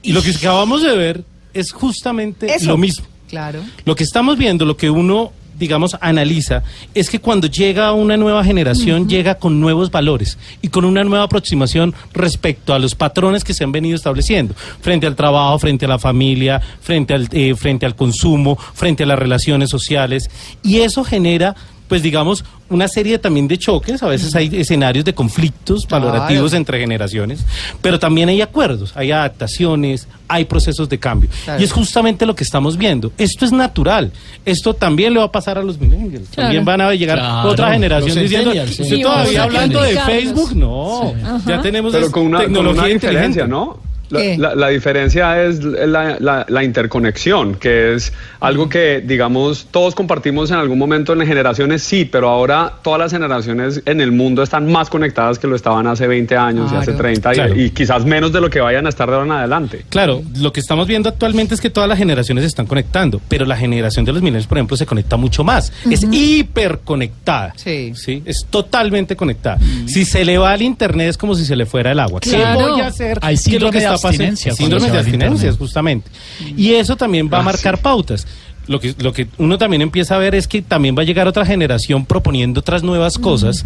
Y 0.02 0.12
lo 0.12 0.22
que 0.22 0.30
acabamos 0.30 0.82
de 0.82 0.96
ver 0.96 1.24
es 1.54 1.72
justamente 1.72 2.48
lo 2.62 2.76
mismo. 2.76 3.06
Claro. 3.28 3.60
Lo 3.84 3.94
que 3.94 4.02
estamos 4.04 4.36
viendo, 4.38 4.64
lo 4.64 4.76
que 4.76 4.90
uno 4.90 5.32
digamos, 5.60 5.96
analiza, 6.00 6.64
es 6.94 7.10
que 7.10 7.20
cuando 7.20 7.46
llega 7.46 7.92
una 7.92 8.16
nueva 8.16 8.42
generación, 8.42 9.08
llega 9.08 9.36
con 9.36 9.60
nuevos 9.60 9.90
valores 9.90 10.38
y 10.62 10.68
con 10.68 10.84
una 10.84 11.04
nueva 11.04 11.24
aproximación 11.24 11.94
respecto 12.12 12.74
a 12.74 12.78
los 12.78 12.96
patrones 12.96 13.44
que 13.44 13.54
se 13.54 13.62
han 13.62 13.70
venido 13.70 13.94
estableciendo, 13.94 14.54
frente 14.80 15.06
al 15.06 15.14
trabajo, 15.14 15.58
frente 15.58 15.84
a 15.84 15.88
la 15.88 15.98
familia, 15.98 16.60
frente 16.80 17.14
al, 17.14 17.28
eh, 17.30 17.54
frente 17.54 17.86
al 17.86 17.94
consumo, 17.94 18.56
frente 18.56 19.04
a 19.04 19.06
las 19.06 19.18
relaciones 19.18 19.70
sociales, 19.70 20.30
y 20.64 20.78
eso 20.78 21.04
genera 21.04 21.54
pues 21.90 22.04
digamos, 22.04 22.44
una 22.70 22.88
serie 22.88 23.18
también 23.18 23.48
de 23.48 23.58
choques, 23.58 24.02
a 24.02 24.06
veces 24.06 24.34
hay 24.34 24.48
escenarios 24.52 25.04
de 25.04 25.12
conflictos 25.12 25.86
valorativos 25.88 26.54
entre 26.54 26.78
generaciones, 26.80 27.44
pero 27.82 27.98
también 27.98 28.28
hay 28.28 28.40
acuerdos, 28.40 28.92
hay 28.94 29.10
adaptaciones, 29.10 30.06
hay 30.28 30.44
procesos 30.44 30.88
de 30.88 30.98
cambio. 30.98 31.28
Y 31.58 31.64
es 31.64 31.72
justamente 31.72 32.24
lo 32.24 32.34
que 32.34 32.44
estamos 32.44 32.76
viendo. 32.76 33.12
Esto 33.18 33.44
es 33.44 33.52
natural, 33.52 34.12
esto 34.44 34.74
también 34.74 35.12
le 35.12 35.18
va 35.18 35.26
a 35.26 35.32
pasar 35.32 35.58
a 35.58 35.62
los 35.62 35.78
millennials, 35.80 36.28
también 36.30 36.64
van 36.64 36.80
a 36.80 36.94
llegar 36.94 37.46
otra 37.46 37.72
generación 37.72 38.18
diciendo, 38.18 38.50
¿usted 38.50 39.02
todavía 39.02 39.42
hablando 39.42 39.82
de 39.82 40.00
Facebook? 40.00 40.54
No, 40.54 41.12
ya 41.46 41.60
tenemos 41.60 41.92
pero 41.92 42.10
con 42.10 42.26
una, 42.26 42.40
tecnología 42.40 42.82
con 42.82 42.84
una 42.84 42.94
diferencia, 42.94 43.46
¿no? 43.46 43.89
La, 44.10 44.68
diferencia 44.68 45.42
es 45.44 45.62
la, 45.62 46.64
interconexión, 46.64 47.54
que 47.54 47.94
es 47.94 48.12
algo 48.40 48.68
que, 48.68 49.02
digamos, 49.04 49.68
todos 49.70 49.94
compartimos 49.94 50.50
en 50.50 50.56
algún 50.56 50.78
momento 50.78 51.12
en 51.12 51.26
generaciones, 51.26 51.82
sí, 51.82 52.04
pero 52.04 52.28
ahora 52.28 52.72
todas 52.82 52.98
las 52.98 53.12
generaciones 53.12 53.82
en 53.86 54.00
el 54.00 54.12
mundo 54.12 54.42
están 54.42 54.70
más 54.70 54.90
conectadas 54.90 55.38
que 55.38 55.46
lo 55.46 55.56
estaban 55.56 55.86
hace 55.86 56.06
20 56.06 56.36
años 56.36 56.72
y 56.72 56.76
hace 56.76 56.92
30 56.92 57.30
y, 57.56 57.70
quizás 57.70 58.04
menos 58.04 58.32
de 58.32 58.40
lo 58.40 58.50
que 58.50 58.60
vayan 58.60 58.86
a 58.86 58.88
estar 58.88 59.08
de 59.08 59.14
ahora 59.14 59.26
en 59.26 59.32
adelante. 59.32 59.84
Claro, 59.88 60.22
lo 60.38 60.52
que 60.52 60.60
estamos 60.60 60.86
viendo 60.86 61.08
actualmente 61.08 61.54
es 61.54 61.60
que 61.60 61.70
todas 61.70 61.88
las 61.88 61.98
generaciones 61.98 62.42
se 62.42 62.48
están 62.48 62.66
conectando, 62.66 63.20
pero 63.28 63.44
la 63.44 63.56
generación 63.56 64.04
de 64.04 64.12
los 64.12 64.22
milenios, 64.22 64.46
por 64.46 64.58
ejemplo, 64.58 64.76
se 64.76 64.86
conecta 64.86 65.16
mucho 65.16 65.44
más. 65.44 65.72
Es 65.90 66.04
hiperconectada. 66.10 67.52
Sí. 67.56 67.92
sí. 67.94 68.22
Es 68.24 68.46
totalmente 68.48 69.16
conectada. 69.16 69.58
Si 69.86 70.04
se 70.04 70.24
le 70.24 70.38
va 70.38 70.52
al 70.52 70.62
internet 70.62 71.10
es 71.10 71.16
como 71.16 71.34
si 71.34 71.44
se 71.44 71.56
le 71.56 71.66
fuera 71.66 71.92
el 71.92 72.00
agua. 72.00 72.20
¿Qué 72.20 72.36
voy 72.36 72.80
a 72.80 72.86
hacer? 72.86 73.18
Hay 73.22 73.36
síndrome 73.36 73.80
de 73.80 73.86
abstinencia. 74.08 74.54
Síndrome 74.54 74.90
de 74.90 74.98
abstinencia, 74.98 75.52
justamente. 75.52 76.10
Y 76.56 76.72
eso 76.74 76.96
también 76.96 77.30
va 77.32 77.38
a 77.38 77.42
marcar 77.42 77.78
pautas. 77.78 78.26
Lo 78.66 78.78
que, 78.78 78.94
lo 78.98 79.12
que 79.12 79.26
uno 79.38 79.58
también 79.58 79.82
empieza 79.82 80.14
a 80.14 80.18
ver 80.18 80.34
es 80.34 80.46
que 80.46 80.62
también 80.62 80.96
va 80.96 81.02
a 81.02 81.04
llegar 81.04 81.26
otra 81.26 81.44
generación 81.44 82.04
proponiendo 82.04 82.60
otras 82.60 82.82
nuevas 82.82 83.18
cosas 83.18 83.64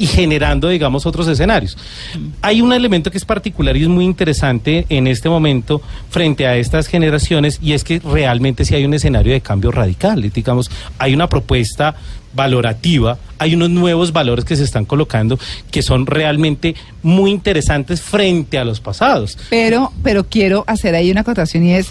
y 0.00 0.06
generando, 0.06 0.70
digamos, 0.70 1.04
otros 1.04 1.28
escenarios. 1.28 1.76
Hay 2.40 2.62
un 2.62 2.72
elemento 2.72 3.10
que 3.10 3.18
es 3.18 3.24
particular 3.26 3.76
y 3.76 3.82
es 3.82 3.88
muy 3.88 4.06
interesante 4.06 4.86
en 4.88 5.06
este 5.06 5.28
momento 5.28 5.82
frente 6.08 6.46
a 6.46 6.56
estas 6.56 6.86
generaciones 6.86 7.58
y 7.62 7.74
es 7.74 7.84
que 7.84 8.00
realmente 8.00 8.64
sí 8.64 8.74
hay 8.74 8.86
un 8.86 8.94
escenario 8.94 9.34
de 9.34 9.42
cambio 9.42 9.70
radical. 9.70 10.22
Digamos, 10.32 10.70
hay 10.98 11.12
una 11.12 11.28
propuesta 11.28 11.94
valorativa, 12.32 13.18
hay 13.40 13.54
unos 13.54 13.70
nuevos 13.70 14.12
valores 14.12 14.44
que 14.44 14.54
se 14.54 14.64
están 14.64 14.84
colocando 14.84 15.38
que 15.70 15.82
son 15.82 16.06
realmente 16.06 16.76
muy 17.02 17.30
interesantes 17.30 18.02
frente 18.02 18.58
a 18.58 18.64
los 18.64 18.80
pasados. 18.80 19.38
Pero, 19.48 19.92
pero 20.02 20.24
quiero 20.24 20.62
hacer 20.66 20.94
ahí 20.94 21.10
una 21.10 21.22
acotación 21.22 21.64
y 21.64 21.72
es 21.72 21.90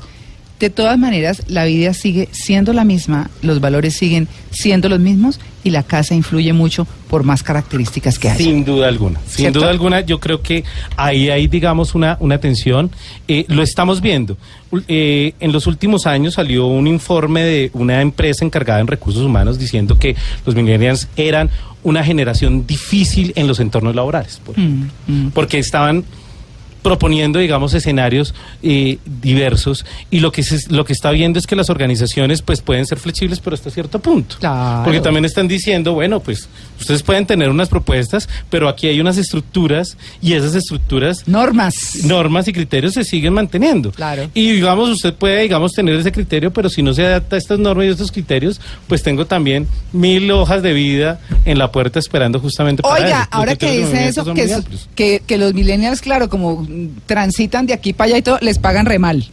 de 0.59 0.69
todas 0.69 0.97
maneras, 0.99 1.43
la 1.47 1.65
vida 1.65 1.93
sigue 1.93 2.27
siendo 2.31 2.73
la 2.73 2.83
misma, 2.83 3.29
los 3.41 3.61
valores 3.61 3.95
siguen 3.95 4.27
siendo 4.51 4.89
los 4.89 4.99
mismos 4.99 5.39
y 5.63 5.71
la 5.71 5.83
casa 5.83 6.15
influye 6.15 6.53
mucho 6.53 6.87
por 7.09 7.23
más 7.23 7.43
características 7.43 8.19
que 8.19 8.29
hay. 8.29 8.37
Sin 8.37 8.63
duda 8.63 8.87
alguna, 8.87 9.19
sin 9.27 9.51
duda 9.51 9.69
alguna, 9.69 10.01
yo 10.01 10.19
creo 10.19 10.41
que 10.41 10.63
ahí 10.95 11.29
hay, 11.29 11.47
digamos, 11.47 11.95
una, 11.95 12.17
una 12.19 12.37
tensión. 12.39 12.91
Eh, 13.27 13.45
lo 13.47 13.63
estamos 13.63 14.01
viendo. 14.01 14.37
Eh, 14.87 15.33
en 15.39 15.51
los 15.51 15.67
últimos 15.67 16.05
años 16.05 16.35
salió 16.35 16.67
un 16.67 16.87
informe 16.87 17.43
de 17.43 17.71
una 17.73 18.01
empresa 18.01 18.45
encargada 18.45 18.79
en 18.79 18.87
recursos 18.87 19.23
humanos 19.23 19.57
diciendo 19.57 19.97
que 19.97 20.15
los 20.45 20.55
millennials 20.55 21.07
eran 21.15 21.49
una 21.83 22.03
generación 22.03 22.67
difícil 22.67 23.33
en 23.35 23.47
los 23.47 23.59
entornos 23.59 23.95
laborales, 23.95 24.41
mm, 24.55 24.83
mm. 25.07 25.31
porque 25.31 25.59
estaban 25.59 26.03
proponiendo, 26.81 27.39
digamos, 27.39 27.73
escenarios 27.73 28.33
eh, 28.63 28.97
diversos 29.21 29.85
y 30.09 30.19
lo 30.19 30.31
que 30.31 30.43
se, 30.43 30.71
lo 30.73 30.85
que 30.85 30.93
está 30.93 31.11
viendo 31.11 31.39
es 31.39 31.47
que 31.47 31.55
las 31.55 31.69
organizaciones 31.69 32.41
pues 32.41 32.61
pueden 32.61 32.85
ser 32.85 32.99
flexibles 32.99 33.39
pero 33.39 33.53
hasta 33.53 33.69
cierto 33.69 33.99
punto. 33.99 34.35
Porque 34.83 35.01
también 35.01 35.25
están 35.25 35.47
diciendo, 35.47 35.93
bueno, 35.93 36.19
pues 36.19 36.47
ustedes 36.79 37.03
pueden 37.03 37.25
tener 37.25 37.49
unas 37.49 37.69
propuestas, 37.69 38.29
pero 38.49 38.69
aquí 38.69 38.87
hay 38.87 38.99
unas 38.99 39.17
estructuras 39.17 39.97
y 40.21 40.33
esas 40.33 40.55
estructuras 40.55 41.27
normas, 41.27 41.99
normas 42.03 42.47
y 42.47 42.53
criterios 42.53 42.93
se 42.93 43.03
siguen 43.03 43.33
manteniendo. 43.33 43.91
Claro. 43.91 44.29
Y 44.33 44.51
digamos, 44.51 44.89
usted 44.89 45.13
puede, 45.13 45.41
digamos, 45.43 45.73
tener 45.73 45.95
ese 45.95 46.11
criterio, 46.11 46.51
pero 46.51 46.69
si 46.69 46.81
no 46.81 46.93
se 46.93 47.05
adapta 47.05 47.35
a 47.35 47.39
estas 47.39 47.59
normas 47.59 47.85
y 47.85 47.89
estos 47.89 48.11
criterios, 48.11 48.61
pues 48.87 49.03
tengo 49.03 49.25
también 49.25 49.67
mil 49.91 50.29
hojas 50.31 50.63
de 50.63 50.73
vida 50.73 51.19
en 51.45 51.57
la 51.57 51.71
puerta 51.71 51.99
esperando 51.99 52.39
justamente 52.39 52.81
para 52.81 53.03
Oiga, 53.03 53.27
ahora 53.31 53.55
que 53.55 53.71
dice 53.71 54.07
eso, 54.07 54.25
que, 54.95 55.21
que 55.25 55.37
los 55.37 55.53
millennials, 55.53 56.01
claro, 56.01 56.29
como 56.29 56.65
transitan 57.05 57.65
de 57.65 57.73
aquí 57.73 57.93
para 57.93 58.09
allá 58.09 58.17
y 58.17 58.21
todo, 58.21 58.37
les 58.41 58.59
pagan 58.59 58.85
re 58.85 58.99
mal. 58.99 59.25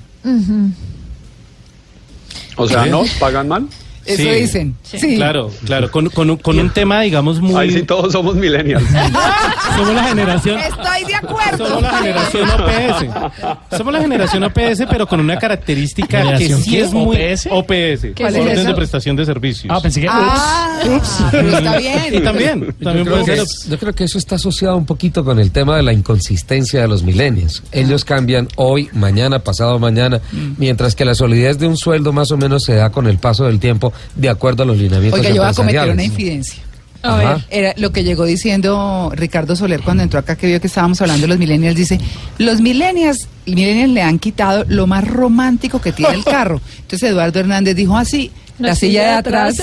O 2.56 2.68
sea, 2.68 2.86
¿no? 2.86 3.04
¿Pagan 3.18 3.48
mal? 3.48 3.68
Eso 4.06 4.30
dicen. 4.30 4.76
Sí. 4.82 5.16
Claro, 5.16 5.50
claro. 5.64 5.90
Con, 5.90 6.08
con, 6.10 6.36
con, 6.36 6.58
un 6.58 6.70
tema, 6.70 7.00
digamos, 7.02 7.40
muy. 7.40 7.56
Ahí 7.56 7.70
sí, 7.70 7.82
todos 7.82 8.12
somos 8.12 8.36
millennials. 8.36 8.84
somos 9.76 9.94
la 9.94 10.04
generación. 10.04 10.58
Estoy 10.60 11.04
de 11.04 11.14
acuerdo. 11.14 11.66
Somos 11.66 11.82
la 11.82 11.98
generación 11.98 12.50
OPS. 12.50 13.76
Somos 13.76 13.92
la 13.92 14.00
generación 14.00 14.44
OPS, 14.44 14.84
pero 14.90 15.06
con 15.06 15.20
una 15.20 15.38
característica 15.38 16.36
que 16.36 16.54
sí 16.54 16.78
es 16.78 16.92
muy. 16.92 17.16
OPS. 17.16 17.48
OPS. 17.50 18.20
Orden 18.20 18.66
de 18.66 18.74
prestación 18.74 19.16
de 19.16 19.24
servicios. 19.24 19.74
Ah, 19.74 19.80
pensé 19.80 20.00
que. 20.00 20.08
Ah, 20.08 20.80
ups. 20.84 21.20
está 21.32 21.78
bien. 21.78 22.14
Y 22.14 22.20
también. 22.20 22.74
también 22.82 23.06
yo, 23.06 23.12
creo 23.12 23.24
que, 23.24 23.44
yo 23.68 23.78
creo 23.78 23.92
que 23.92 24.04
eso 24.04 24.18
está 24.18 24.36
asociado 24.36 24.76
un 24.76 24.86
poquito 24.86 25.24
con 25.24 25.38
el 25.38 25.50
tema 25.50 25.76
de 25.76 25.82
la 25.82 25.92
inconsistencia 25.92 26.80
de 26.80 26.88
los 26.88 27.02
millennials. 27.02 27.62
Ellos 27.72 28.04
cambian 28.04 28.48
hoy, 28.56 28.88
mañana, 28.92 29.40
pasado 29.40 29.78
mañana, 29.78 30.20
mm. 30.32 30.52
mientras 30.58 30.94
que 30.94 31.04
la 31.04 31.14
solidez 31.14 31.58
de 31.58 31.66
un 31.66 31.76
sueldo 31.76 32.12
más 32.12 32.30
o 32.30 32.36
menos 32.36 32.64
se 32.64 32.74
da 32.74 32.90
con 32.90 33.06
el 33.06 33.18
paso 33.18 33.44
del 33.44 33.58
tiempo 33.58 33.92
de 34.14 34.28
acuerdo 34.28 34.62
a 34.62 34.66
los 34.66 34.78
lineamientos 34.78 35.20
Oiga, 35.20 35.30
yo 35.30 35.42
voy 35.42 35.50
a 35.50 35.54
cometer 35.54 35.90
una 35.90 36.04
infidencia. 36.04 36.62
A 37.02 37.16
ver. 37.16 37.44
Era 37.50 37.74
lo 37.76 37.92
que 37.92 38.02
llegó 38.04 38.24
diciendo 38.24 39.12
Ricardo 39.14 39.54
Soler 39.54 39.82
cuando 39.82 40.02
entró 40.02 40.18
acá, 40.18 40.36
que 40.36 40.46
vio 40.46 40.60
que 40.60 40.66
estábamos 40.66 41.00
hablando 41.00 41.22
de 41.22 41.28
los 41.28 41.38
millennials. 41.38 41.76
Dice, 41.76 42.00
los 42.38 42.60
millennials, 42.60 43.28
millennials 43.46 43.92
le 43.92 44.02
han 44.02 44.18
quitado 44.18 44.64
lo 44.68 44.86
más 44.86 45.06
romántico 45.06 45.80
que 45.80 45.92
tiene 45.92 46.14
el 46.14 46.24
carro. 46.24 46.60
Entonces 46.80 47.10
Eduardo 47.10 47.38
Hernández 47.38 47.76
dijo 47.76 47.96
así, 47.96 48.32
la, 48.58 48.74
silla, 48.74 49.02
de 49.02 49.10
atrás. 49.10 49.60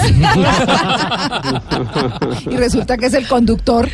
y 2.50 2.56
resulta 2.56 2.98
que 2.98 3.08
es 3.08 3.14
el 3.14 3.28
conductor 3.28 3.90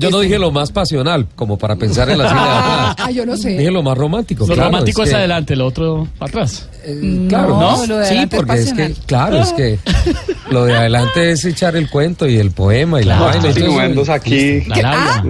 yo 0.00 0.10
no, 0.10 0.20
dije 0.20 0.38
lo 0.38 0.50
más 0.50 0.72
pasional, 0.72 1.26
como 1.34 1.58
para 1.58 1.76
pensar 1.76 2.08
en 2.10 2.18
la 2.18 2.28
silla 2.28 2.40
de 2.40 2.48
atrás. 2.48 2.96
Ah, 2.98 3.10
yo 3.10 3.26
no 3.26 3.36
sé. 3.36 3.50
Dije 3.50 3.70
lo 3.70 3.82
más 3.82 3.96
romántico. 3.96 4.46
Lo 4.46 4.54
romántico 4.54 5.02
es, 5.02 5.14
adelante, 5.14 5.56
lo 5.56 5.66
otro 5.66 6.08
atrás. 6.18 6.68
Eh, 6.84 7.26
claro, 7.28 7.60
¿no? 7.60 8.04
sí, 8.04 8.26
porque 8.30 8.54
es, 8.54 8.72
que, 8.72 8.94
claro, 9.06 9.40
es 9.40 9.52
que 9.52 9.78
lo 10.50 10.64
de 10.64 10.74
adelante 10.74 11.32
es 11.32 11.44
echar 11.44 11.76
el 11.76 11.90
cuento 11.90 12.26
y 12.26 12.36
el 12.36 12.50
poema 12.50 13.00
y 13.00 13.04
la 13.04 13.20
vaina. 13.20 13.48
Estoy 13.48 14.10
aquí 14.10 14.62
ah, 14.82 15.22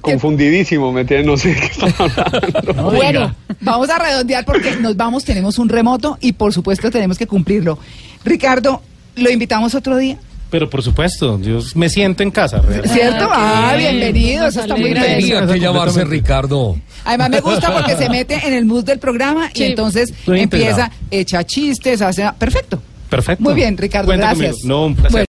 confundidísimo, 0.00 0.92
¿me 0.92 1.02
entiendes? 1.02 1.26
No 1.26 1.36
sé 1.36 1.54
qué 1.54 1.66
están 1.66 1.94
hablando. 1.98 2.90
bueno, 2.90 3.34
vamos 3.60 3.88
a 3.90 3.98
redondear 3.98 4.44
porque 4.44 4.76
nos 4.76 4.96
vamos, 4.96 5.24
tenemos 5.24 5.58
un 5.58 5.68
remoto 5.68 6.18
y 6.20 6.32
por 6.32 6.52
supuesto 6.52 6.90
tenemos 6.90 7.18
que 7.18 7.26
cumplirlo. 7.26 7.78
Ricardo, 8.24 8.82
¿lo 9.16 9.30
invitamos 9.30 9.74
otro 9.74 9.96
día? 9.96 10.18
Pero 10.50 10.70
por 10.70 10.82
supuesto, 10.82 11.38
yo 11.40 11.60
me 11.74 11.88
siento 11.88 12.22
en 12.22 12.30
casa. 12.30 12.62
¿Cierto? 12.84 13.28
Ah, 13.30 13.74
bienvenido, 13.76 14.46
eso 14.46 14.60
está 14.62 14.74
muy 14.76 14.92
bien. 14.92 15.02
Tenía 15.02 15.46
que 15.46 15.60
llamarse 15.60 16.04
Ricardo. 16.04 16.76
Además 17.04 17.30
me 17.30 17.40
gusta 17.40 17.72
porque 17.72 17.96
se 17.96 18.08
mete 18.08 18.40
en 18.46 18.54
el 18.54 18.64
mood 18.64 18.84
del 18.84 18.98
programa 18.98 19.50
y 19.54 19.62
entonces 19.64 20.12
empieza, 20.26 20.90
echa 21.10 21.44
chistes, 21.44 22.00
hace... 22.02 22.28
Perfecto. 22.38 22.80
Perfecto. 23.08 23.42
Muy 23.42 23.54
bien, 23.54 23.76
Ricardo, 23.76 24.12
gracias. 24.12 24.56
No, 24.64 24.86
un 24.86 24.94
placer. 24.94 25.26